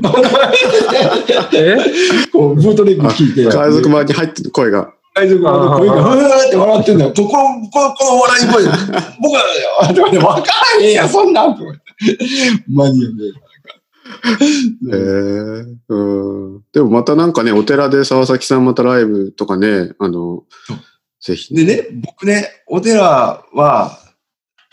[1.55, 1.76] え
[2.33, 3.45] こう、ブートレック聞いて。
[3.45, 4.93] 海賊版に入ってる声が。
[5.14, 7.12] 海賊版の声が、ふーって笑ってんだよ。
[7.14, 7.37] ここ、こ
[7.83, 8.64] の、この笑い声、
[9.20, 10.26] 僕なんだよ。
[10.26, 11.57] わからへんや、そんなん。
[12.68, 13.43] マニアで。
[14.91, 15.97] へえう
[16.59, 16.62] ん。
[16.72, 20.45] でもまたなんかね、お寺で沢崎さんまたライブとかね、あの
[21.20, 21.55] ぜひ。
[21.55, 23.99] でね、僕ね、お寺は、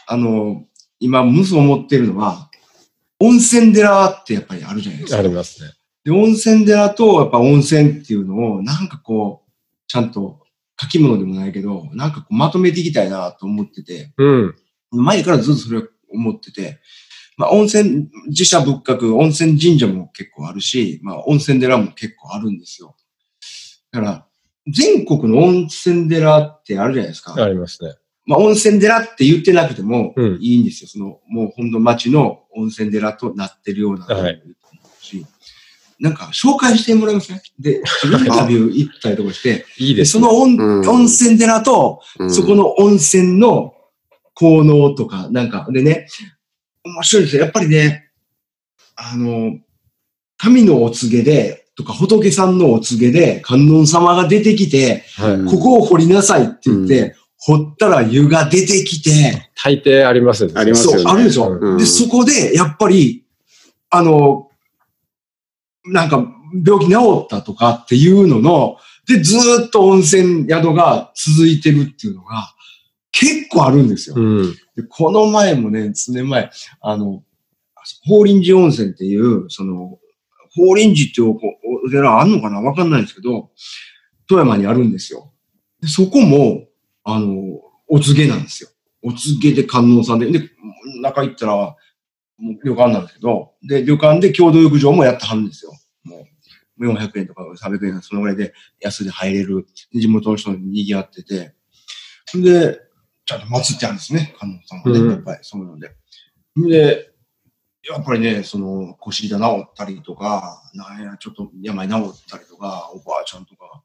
[0.08, 0.64] あの、
[1.00, 2.49] 今、むす思ってるのは、
[3.20, 5.20] 温泉寺ってやっぱりあるじゃないですか。
[5.20, 5.72] ありますね。
[6.06, 9.52] で、温泉寺と、やっぱ温泉っていうのを、なんかこう、
[9.88, 10.40] ちゃんと
[10.80, 14.56] 書き物でもないけど、なんかこうまとめていきたいなと思ってて、うん。
[14.92, 16.80] 前からずっとそれを思ってて、
[17.38, 22.96] まあ温泉、自社仏閣、温泉神社も結構あるし、まあ温泉寺も結構あるんですよ。
[23.92, 24.26] だから、
[24.72, 27.34] 全国の温泉寺ってあるじゃないですか。
[27.34, 27.96] ありますね。
[28.30, 30.88] まあ温泉寺って言ってなくてもうんいいんですよ。
[30.88, 34.06] その、もうほんと町の温泉寺となってるような。
[34.06, 34.42] はい
[35.02, 35.26] し
[36.00, 37.42] なんか紹介してもらいますね。
[37.60, 40.22] で、自分でインタビュー行ったりとかして、いいですね。
[40.22, 43.74] その温,、うん温泉寺と、うんそこの温泉の
[44.34, 46.08] 効能とか、なんか、でね、
[46.86, 47.44] 面白いですよ。
[47.44, 48.12] やっぱりね、
[48.96, 49.58] あの、
[50.38, 55.46] 神のお告げで、とか仏さんのお告げで観音様が出てきて、はい。
[55.46, 60.56] ここを掘りなさいって言って、掘ったら湯が出てきて、大抵ありますよね。
[60.58, 61.50] ありますよねそう、あるでしょ。
[61.50, 63.26] うんで、そこで、やっぱり、
[63.90, 64.50] あの、
[65.86, 66.26] なんか、
[66.66, 68.78] 病気治ったとかっていうのの、
[69.08, 72.54] で、ずーっと温泉宿が続いてるっていうのが、
[73.12, 74.16] 結構あるんですよ。
[74.18, 74.54] うん。
[74.76, 77.24] でこの前もね、数年前、あの、
[78.06, 79.98] 法輪寺温泉っていう、その、
[80.56, 82.60] 法輪寺っていうおお寺あんのかな？
[82.62, 83.50] わかんないんですけど、
[84.28, 85.32] 富山にあるんですよ。
[85.82, 86.66] でそこも、
[87.14, 88.70] あの、お告げなんですよ。
[89.02, 90.50] お告げで観音さんで、で、
[91.02, 91.56] 中行ったら、
[92.38, 95.74] もう旅館なんですけど、で、旅館で共同浴場もやってはるんですよ。
[96.04, 96.26] も
[96.78, 101.54] う、400円とか300円そのぐらいで安で入れる、地元の人に賑わってて、
[102.34, 102.80] で、
[103.26, 105.10] ちゃんと祭ってあるんですね、観音さんがね、うん。
[105.12, 105.40] やっぱり。
[105.42, 105.92] そういうので。
[106.56, 107.12] で、
[107.84, 113.84] やっぱりね、その腰痛治ったりとか、なんや、ちょっと病治ったりとか、おばあちゃんとか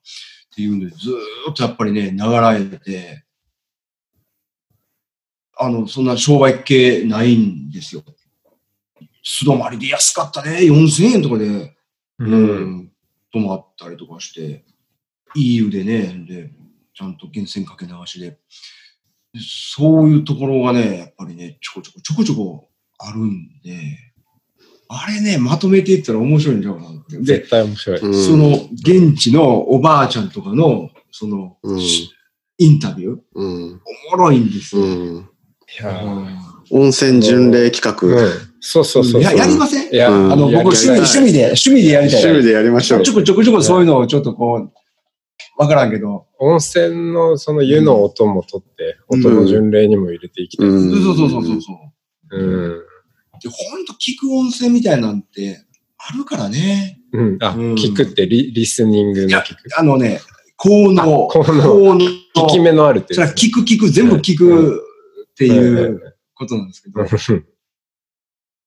[0.55, 3.24] っていうんで、ずーっとやっぱりね、流られて、
[5.57, 8.05] あの、そんな商売系ないんですよ。
[9.24, 11.74] 素泊まりで安かったね、4000円とかで、う。
[12.20, 12.92] うんん、
[13.32, 14.64] 泊まったりとかして、
[15.34, 16.52] いい湯でね、で、
[16.94, 18.38] ちゃんと源泉かけ流しで、で
[19.40, 24.13] そういうところがね、やっぱりね、ちょこちょこちょこちょこあるんで、
[24.97, 27.16] あれね、まとめていったら面白いんじゃないかなって。
[27.18, 28.01] で絶、対面白い。
[28.01, 32.11] うんその、現地のおばあちゃんとかの、その、うんし
[32.59, 33.80] インタビュー、うん。
[34.12, 34.82] おもろいんですよ。
[34.82, 35.16] うん。
[35.18, 36.05] いや
[36.70, 38.07] 温泉巡礼企画。
[38.07, 38.32] うん。
[38.61, 39.22] そうそうそうそう。
[39.22, 39.92] ややりません？
[39.92, 42.22] いや、うんあの、僕、趣味、趣味で、趣味でやりたい。
[42.22, 43.11] 趣味でやりましょうち。
[43.11, 44.72] ょこちょこちょこそういうのをちょっとこう、
[45.61, 50.68] わからんけど、温泉のその湯の音も取って、うん音の巡礼にも入れていきたい。
[50.68, 51.72] うんそうそうそうそうそ
[52.32, 52.38] う。
[52.38, 52.82] うん。
[53.45, 55.62] で、ほんと聞く温泉みたいなんて
[55.99, 56.99] あるからね。
[57.12, 57.38] うん。
[57.42, 59.78] あ、うん聞くってリリスニングの聞く。
[59.78, 60.20] あのね、
[60.57, 61.03] 効能。
[61.03, 61.99] あ効能効能。
[62.01, 63.51] 聞き目のあるってそれはやつね。
[63.51, 64.82] 聞く聞く、全部聞く
[65.30, 67.45] っていうことなんですけど、うん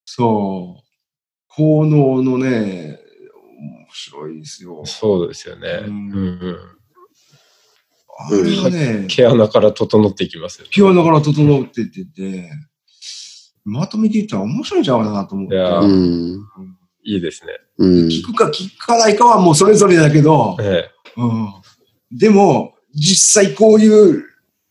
[0.10, 0.84] そう。
[1.48, 3.00] 効能のね、
[3.60, 4.86] 面白いですよ。
[4.86, 5.82] そうですよね。
[5.86, 6.58] ううんんうん。
[8.20, 10.70] あれはね、毛穴から整っていきますよね。
[10.72, 12.52] 気をながら整ってってて、
[13.68, 15.56] まとめていったら面白いんちゃうかなと思って。
[15.56, 16.40] いやーうん。
[17.04, 17.52] いいですね。
[17.78, 18.08] うん。
[18.08, 21.54] 聞くか聞かないかはもうそれぞれだけど、えうん、
[22.18, 24.24] でも、実際こういう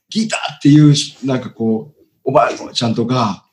[0.08, 0.94] ギターっていう、
[1.26, 3.46] なんかこう、おばあちゃんとか、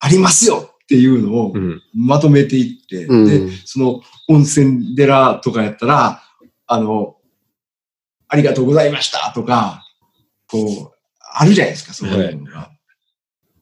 [0.00, 1.54] ありますよっていうのを。
[1.94, 6.22] まとめていって、うんで、その温泉寺とかやったら、
[6.66, 7.16] あの、
[8.26, 9.84] ありがとうございましたとか、
[10.48, 10.98] こう、
[11.32, 12.70] あるじゃないですか、そういうのが。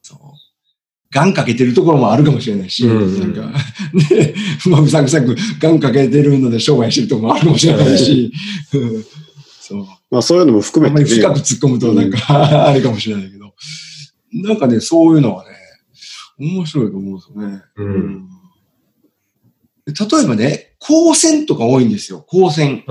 [0.03, 0.19] そう。
[1.17, 3.59] ガンかけてるところもあるかもしれないし、うんなんか、
[4.11, 4.35] ね、
[4.67, 8.31] まあ、うさんくさくガンかけてるので商売してるところもあるかもしれないし、
[8.75, 9.05] うん
[9.67, 9.87] そう。
[10.11, 13.55] まあそういうのも含めてね、深く突っ込むとなんか、 あれかもしれないけど、
[14.35, 15.57] なんかね、そういうのはね、
[16.39, 17.63] 面白いと思うんですよね。
[17.77, 18.29] うん。
[19.87, 22.85] で例えばね、光線とか多いんですよ、光線。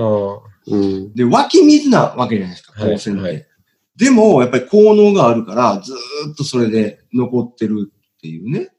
[0.66, 1.14] うん。
[1.14, 3.22] で、湧き水なわけじゃないですか、はい光線って。
[3.22, 3.46] はい。
[3.96, 7.90] でも、やっぱり効能があるから、ずーっとそれで残ってる
[8.26, 8.70] っていうね。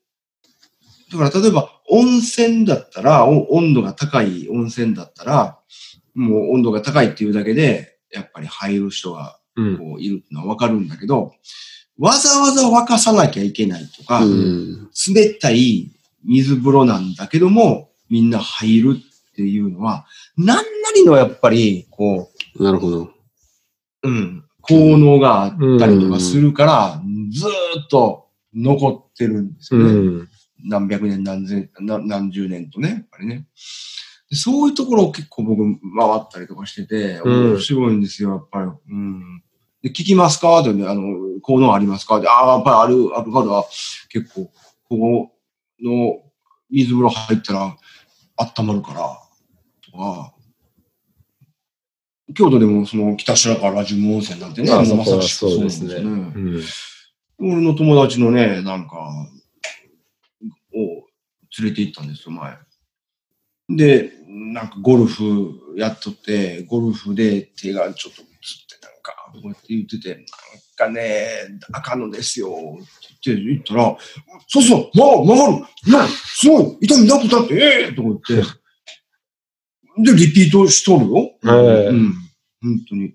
[1.11, 5.59] だから、例えば、温泉だったら、お温度が高い温泉だったら、
[6.15, 9.77] もう温度が高いっていうだけで、やっぱり入る人がうん。
[9.77, 11.33] こういるのはわかるんだけど、
[11.97, 14.89] わざわざ沸かさなきゃいけないとか、うん。
[15.13, 15.91] 冷たい
[16.23, 20.05] 水風呂なんだけども、みんな入るっていうのは、
[20.37, 20.63] 何な
[20.95, 22.29] りのやっぱり、こ
[22.59, 23.03] なるほど。
[23.03, 23.09] う、
[24.03, 27.49] うん、効能があったりとかするから、ずー
[27.83, 28.26] っと
[28.57, 29.93] 残ってるんですうよね。
[30.23, 30.27] ん。
[30.65, 33.45] 何百年何千、な何十年とね、やっぱりね。
[34.29, 35.73] でそういうところを結構僕回
[36.17, 38.65] ったりとかしてて、うん面白いんですよ、やっぱり。
[38.65, 39.43] うん。
[39.81, 40.63] で、聞きますか？
[40.63, 41.01] とね、あの、
[41.41, 42.19] 効能ありますか？
[42.19, 43.63] で、ああ、やっぱりある、あるから、
[44.09, 44.51] 結構、
[44.89, 45.31] ここ
[45.81, 46.23] の
[46.71, 47.77] 水風呂入ったら
[48.37, 48.99] 温まるから、
[49.91, 50.33] とか、
[52.33, 55.95] 京都でもその北白川ラジウム温泉なんてね、あまさしくそうですね。
[55.95, 56.61] うん。
[57.39, 58.95] 俺の友達のね、なんか、
[60.73, 61.07] を
[61.59, 62.57] 連れて行ったんですよ、前。
[63.69, 70.25] で、なんかゴルフやっとって、ゴルフで手がちょっとつってなんか、こうやって言ってて、なん
[70.77, 73.97] かね、あかんのですよ、って言ったら、
[74.47, 78.57] そうそう、曲がる、曲がる、いや、すごい、痛みなくたって、ええとか言って、
[79.99, 81.13] で、リピートしとるよ。
[81.41, 82.13] はいうん、
[82.61, 83.13] 本当に。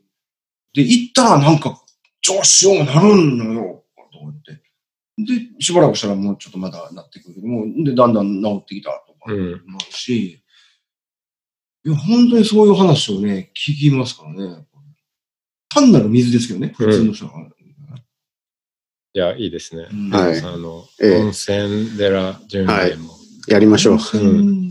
[0.75, 1.81] で、行ったらなんか、
[2.21, 3.82] 調子ようなるんのよ。
[5.25, 10.43] で、しばらくしたらもうちょっとまだなってくるけども、で、だんだん治ってきたとか、うんなるし、
[11.85, 14.65] いや、本当にそういう話をね、聞きますからね。
[15.69, 17.33] 単なる水ですけどね、普通の人が。
[19.15, 19.89] いや、いいですね。
[19.93, 23.23] うんはいあの、ええ温泉寺巡礼も。
[23.49, 23.99] やりましょう。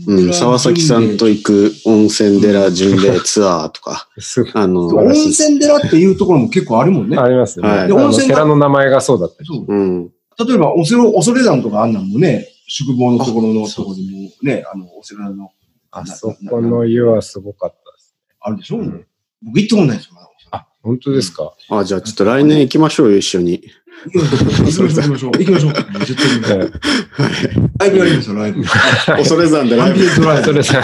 [0.06, 0.32] うん。
[0.32, 7.18] 沢崎さんと行く温泉寺巡礼ツアーとか、すあの、温泉寺っていうところも結構あるもんね。
[7.18, 7.68] ありますね。
[7.68, 9.46] はい温泉寺の名前がそうだったり。
[9.46, 10.10] そううん。
[10.38, 15.50] 例えば、おせろ、恐山とかあんなんもね、宿坊のところのところにもね、あの、お世話の、
[15.90, 18.16] あそこの湯はすごかったです。
[18.40, 19.06] あるでしょ、うん
[19.44, 20.12] 僕行ったことないですよ。
[20.52, 21.52] あ、本当ですか。
[21.68, 23.60] あ、じゃあちょっと来年行きましょうよ、一緒に。
[24.06, 24.22] 行き
[24.64, 25.32] ましょう、行きましょう。
[25.32, 25.72] 行きましょう。
[26.04, 28.62] 絶対行きましょうライブやりますよ、ライブ。
[28.62, 30.06] 恐山でライブ。
[30.06, 30.82] それさ、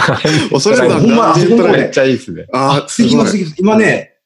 [0.51, 1.35] 恐山ほんま
[1.71, 2.47] めっちゃいいですね。
[2.53, 3.37] あ、す行きます。
[3.57, 4.17] 今ね、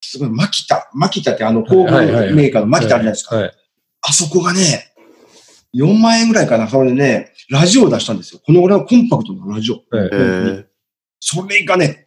[0.00, 0.90] すごい、マキタ。
[0.94, 3.36] マキタってあの、工具メーカーのマキタあるじゃないですか。
[3.36, 3.52] はい。
[4.06, 4.92] あそこがね、
[5.74, 8.40] 4万円ぐらいかな、それでね、ラジオを出したんですよ。
[8.44, 9.80] このぐらいのコンパクトなラジオ。
[11.20, 12.06] それがね、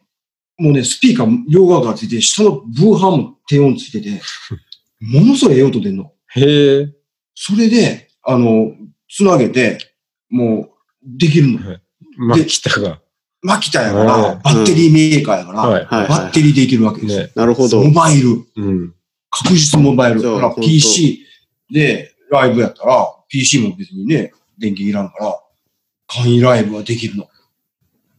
[0.56, 4.20] もうね、スピーカー両側からついて、下のブーハーも低音ついてて、
[5.00, 6.12] ものすごいええ音出んの。
[6.34, 6.88] へえ。
[7.34, 8.72] それで、あの、
[9.08, 9.78] つなげて、
[10.28, 10.70] もう、
[11.04, 11.58] できるの。
[12.16, 13.00] まあ、北が。
[13.40, 15.84] マキタやかうんら、バッテリーメーカーやから、はい。
[15.84, 17.22] はいバッテリーでいけるわけですよ。
[17.22, 17.30] ね。
[17.36, 17.82] なるほど。
[17.84, 18.94] モバイル、うん。
[19.30, 20.22] 確実モバイル。
[20.22, 21.24] だから PC
[21.70, 25.40] でライブやったら、PC も別にね、電源いらんから、
[26.06, 27.28] 簡易ライブはできるの。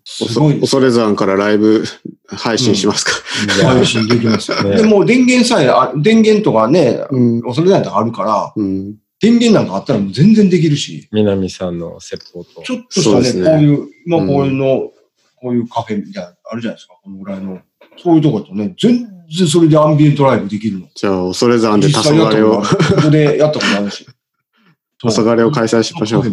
[0.05, 0.75] すごいです。
[0.75, 1.83] 恐山からライブ
[2.27, 3.11] 配信しますか？
[3.55, 4.63] じゃあ配信できますよ。
[4.63, 7.41] ねでもう電源さえあ、電源とかね、うん。
[7.41, 8.95] 恐れないとかあるから、うん。
[9.19, 12.61] 電源なんかあったらもう全然できるし、南さんの説法と。
[12.63, 14.91] ちょっとしたね、ねこういう、今うんこういうの、
[15.35, 17.59] こういうカフェみたいなのあるじゃないですか、このぐらいの。
[17.97, 19.07] そういうとこだとね、全
[19.37, 20.87] 然それでアンビエントライブできるの。
[20.93, 24.07] じゃあ、恐山で実黄昏を際やったことある、ここでやったことあるし。
[24.99, 26.25] 黄昏を開催しましょう。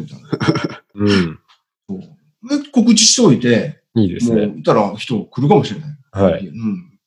[0.95, 1.39] うん。
[1.89, 2.01] そう
[2.49, 4.47] で告知しておいて、もう、いいですね。
[4.47, 5.91] 言ったら人来るかもしれない。
[6.13, 6.47] はい。
[6.47, 6.99] うん。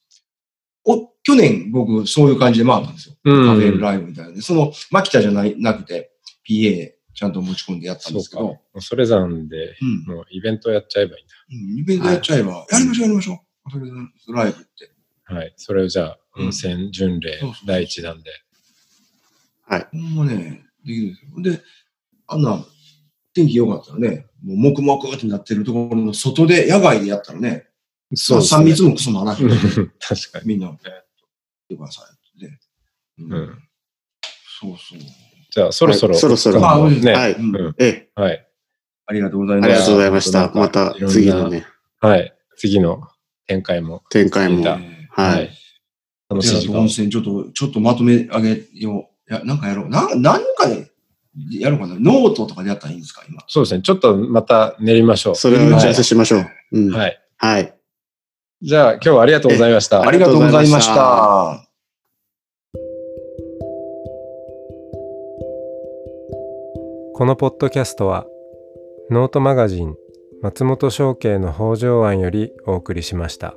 [0.85, 3.15] お、去年僕そういう感じで回ったんですよ。
[3.25, 6.11] うんカフェライブみたいなので、その、マキタじゃないなくて、
[6.47, 8.57] PA ちゃんと持ち込んでやったんですけど、。
[8.79, 10.15] それ山で、うん。
[10.15, 13.71] もうイベントやっちゃえばいいんうんイベントやっちゃえば、やりましょうやりましょう。
[13.71, 13.91] それで
[14.29, 14.98] ライブって。
[15.29, 15.35] だ。
[15.35, 15.53] はい。
[15.57, 18.31] それをじゃあ、うん温泉巡礼第一弾で。
[19.91, 21.57] ほんまね、できるんですよ。
[21.57, 21.61] で、
[22.27, 22.65] あんな、
[23.33, 27.67] 天気良かったらね、もう黙々ってなってるところの外で、野外でやったらね、
[28.15, 29.51] そうです3密もクソもならへん。
[29.51, 29.57] うん
[29.99, 30.47] 確かに。
[30.47, 30.87] みんな、えーっと、
[31.67, 32.59] てくださいって。
[33.19, 33.63] うんうん
[34.61, 34.99] そうそう。
[35.51, 36.13] じゃあ、そろそろ。
[36.13, 37.13] はいそろそろあそうですね。
[37.13, 38.47] はいうんうんええ、はい。
[39.05, 39.65] ありがとうございます。
[39.65, 40.51] ありがとうございました。
[40.53, 41.65] また次のね、
[41.99, 42.33] はい。
[42.57, 43.07] 次の
[43.47, 44.03] 展開も。
[44.09, 44.98] 展開も。
[45.21, 45.49] はい。。
[46.29, 46.85] 楽しい時間温。
[46.85, 49.31] 泉ちょっと、ちょっとまとめ上げよう。
[49.31, 49.89] いや、なんかやろう。
[49.89, 50.91] なん何かで
[51.51, 51.95] やろうかな。
[51.99, 53.43] ノートとかでやったらいいんですか、今。
[53.47, 53.81] そうですね。
[53.81, 55.35] ちょっとまた練りましょう。
[55.35, 56.45] それを打ち合わせしましょう。
[56.73, 56.93] うん。
[56.93, 57.19] はい。
[57.37, 57.73] はい。
[58.61, 60.01] じゃあ今日はありがとうございました。
[60.01, 61.69] ありがとうございました。
[67.19, 68.25] このポッドキャストは
[69.09, 69.95] ノートマガジン
[70.41, 73.55] 松本紹圭の方丈庵よりお送りしました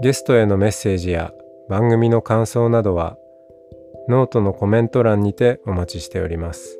[0.00, 1.32] ゲストへのメッセージや
[1.68, 3.16] 番組の感想などは
[4.08, 6.78] ノートのコメント欄にてお待ちしております。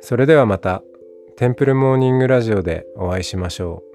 [0.00, 0.82] それではまた
[1.36, 3.91] テンプルモーニングラジオでお会いしましょう。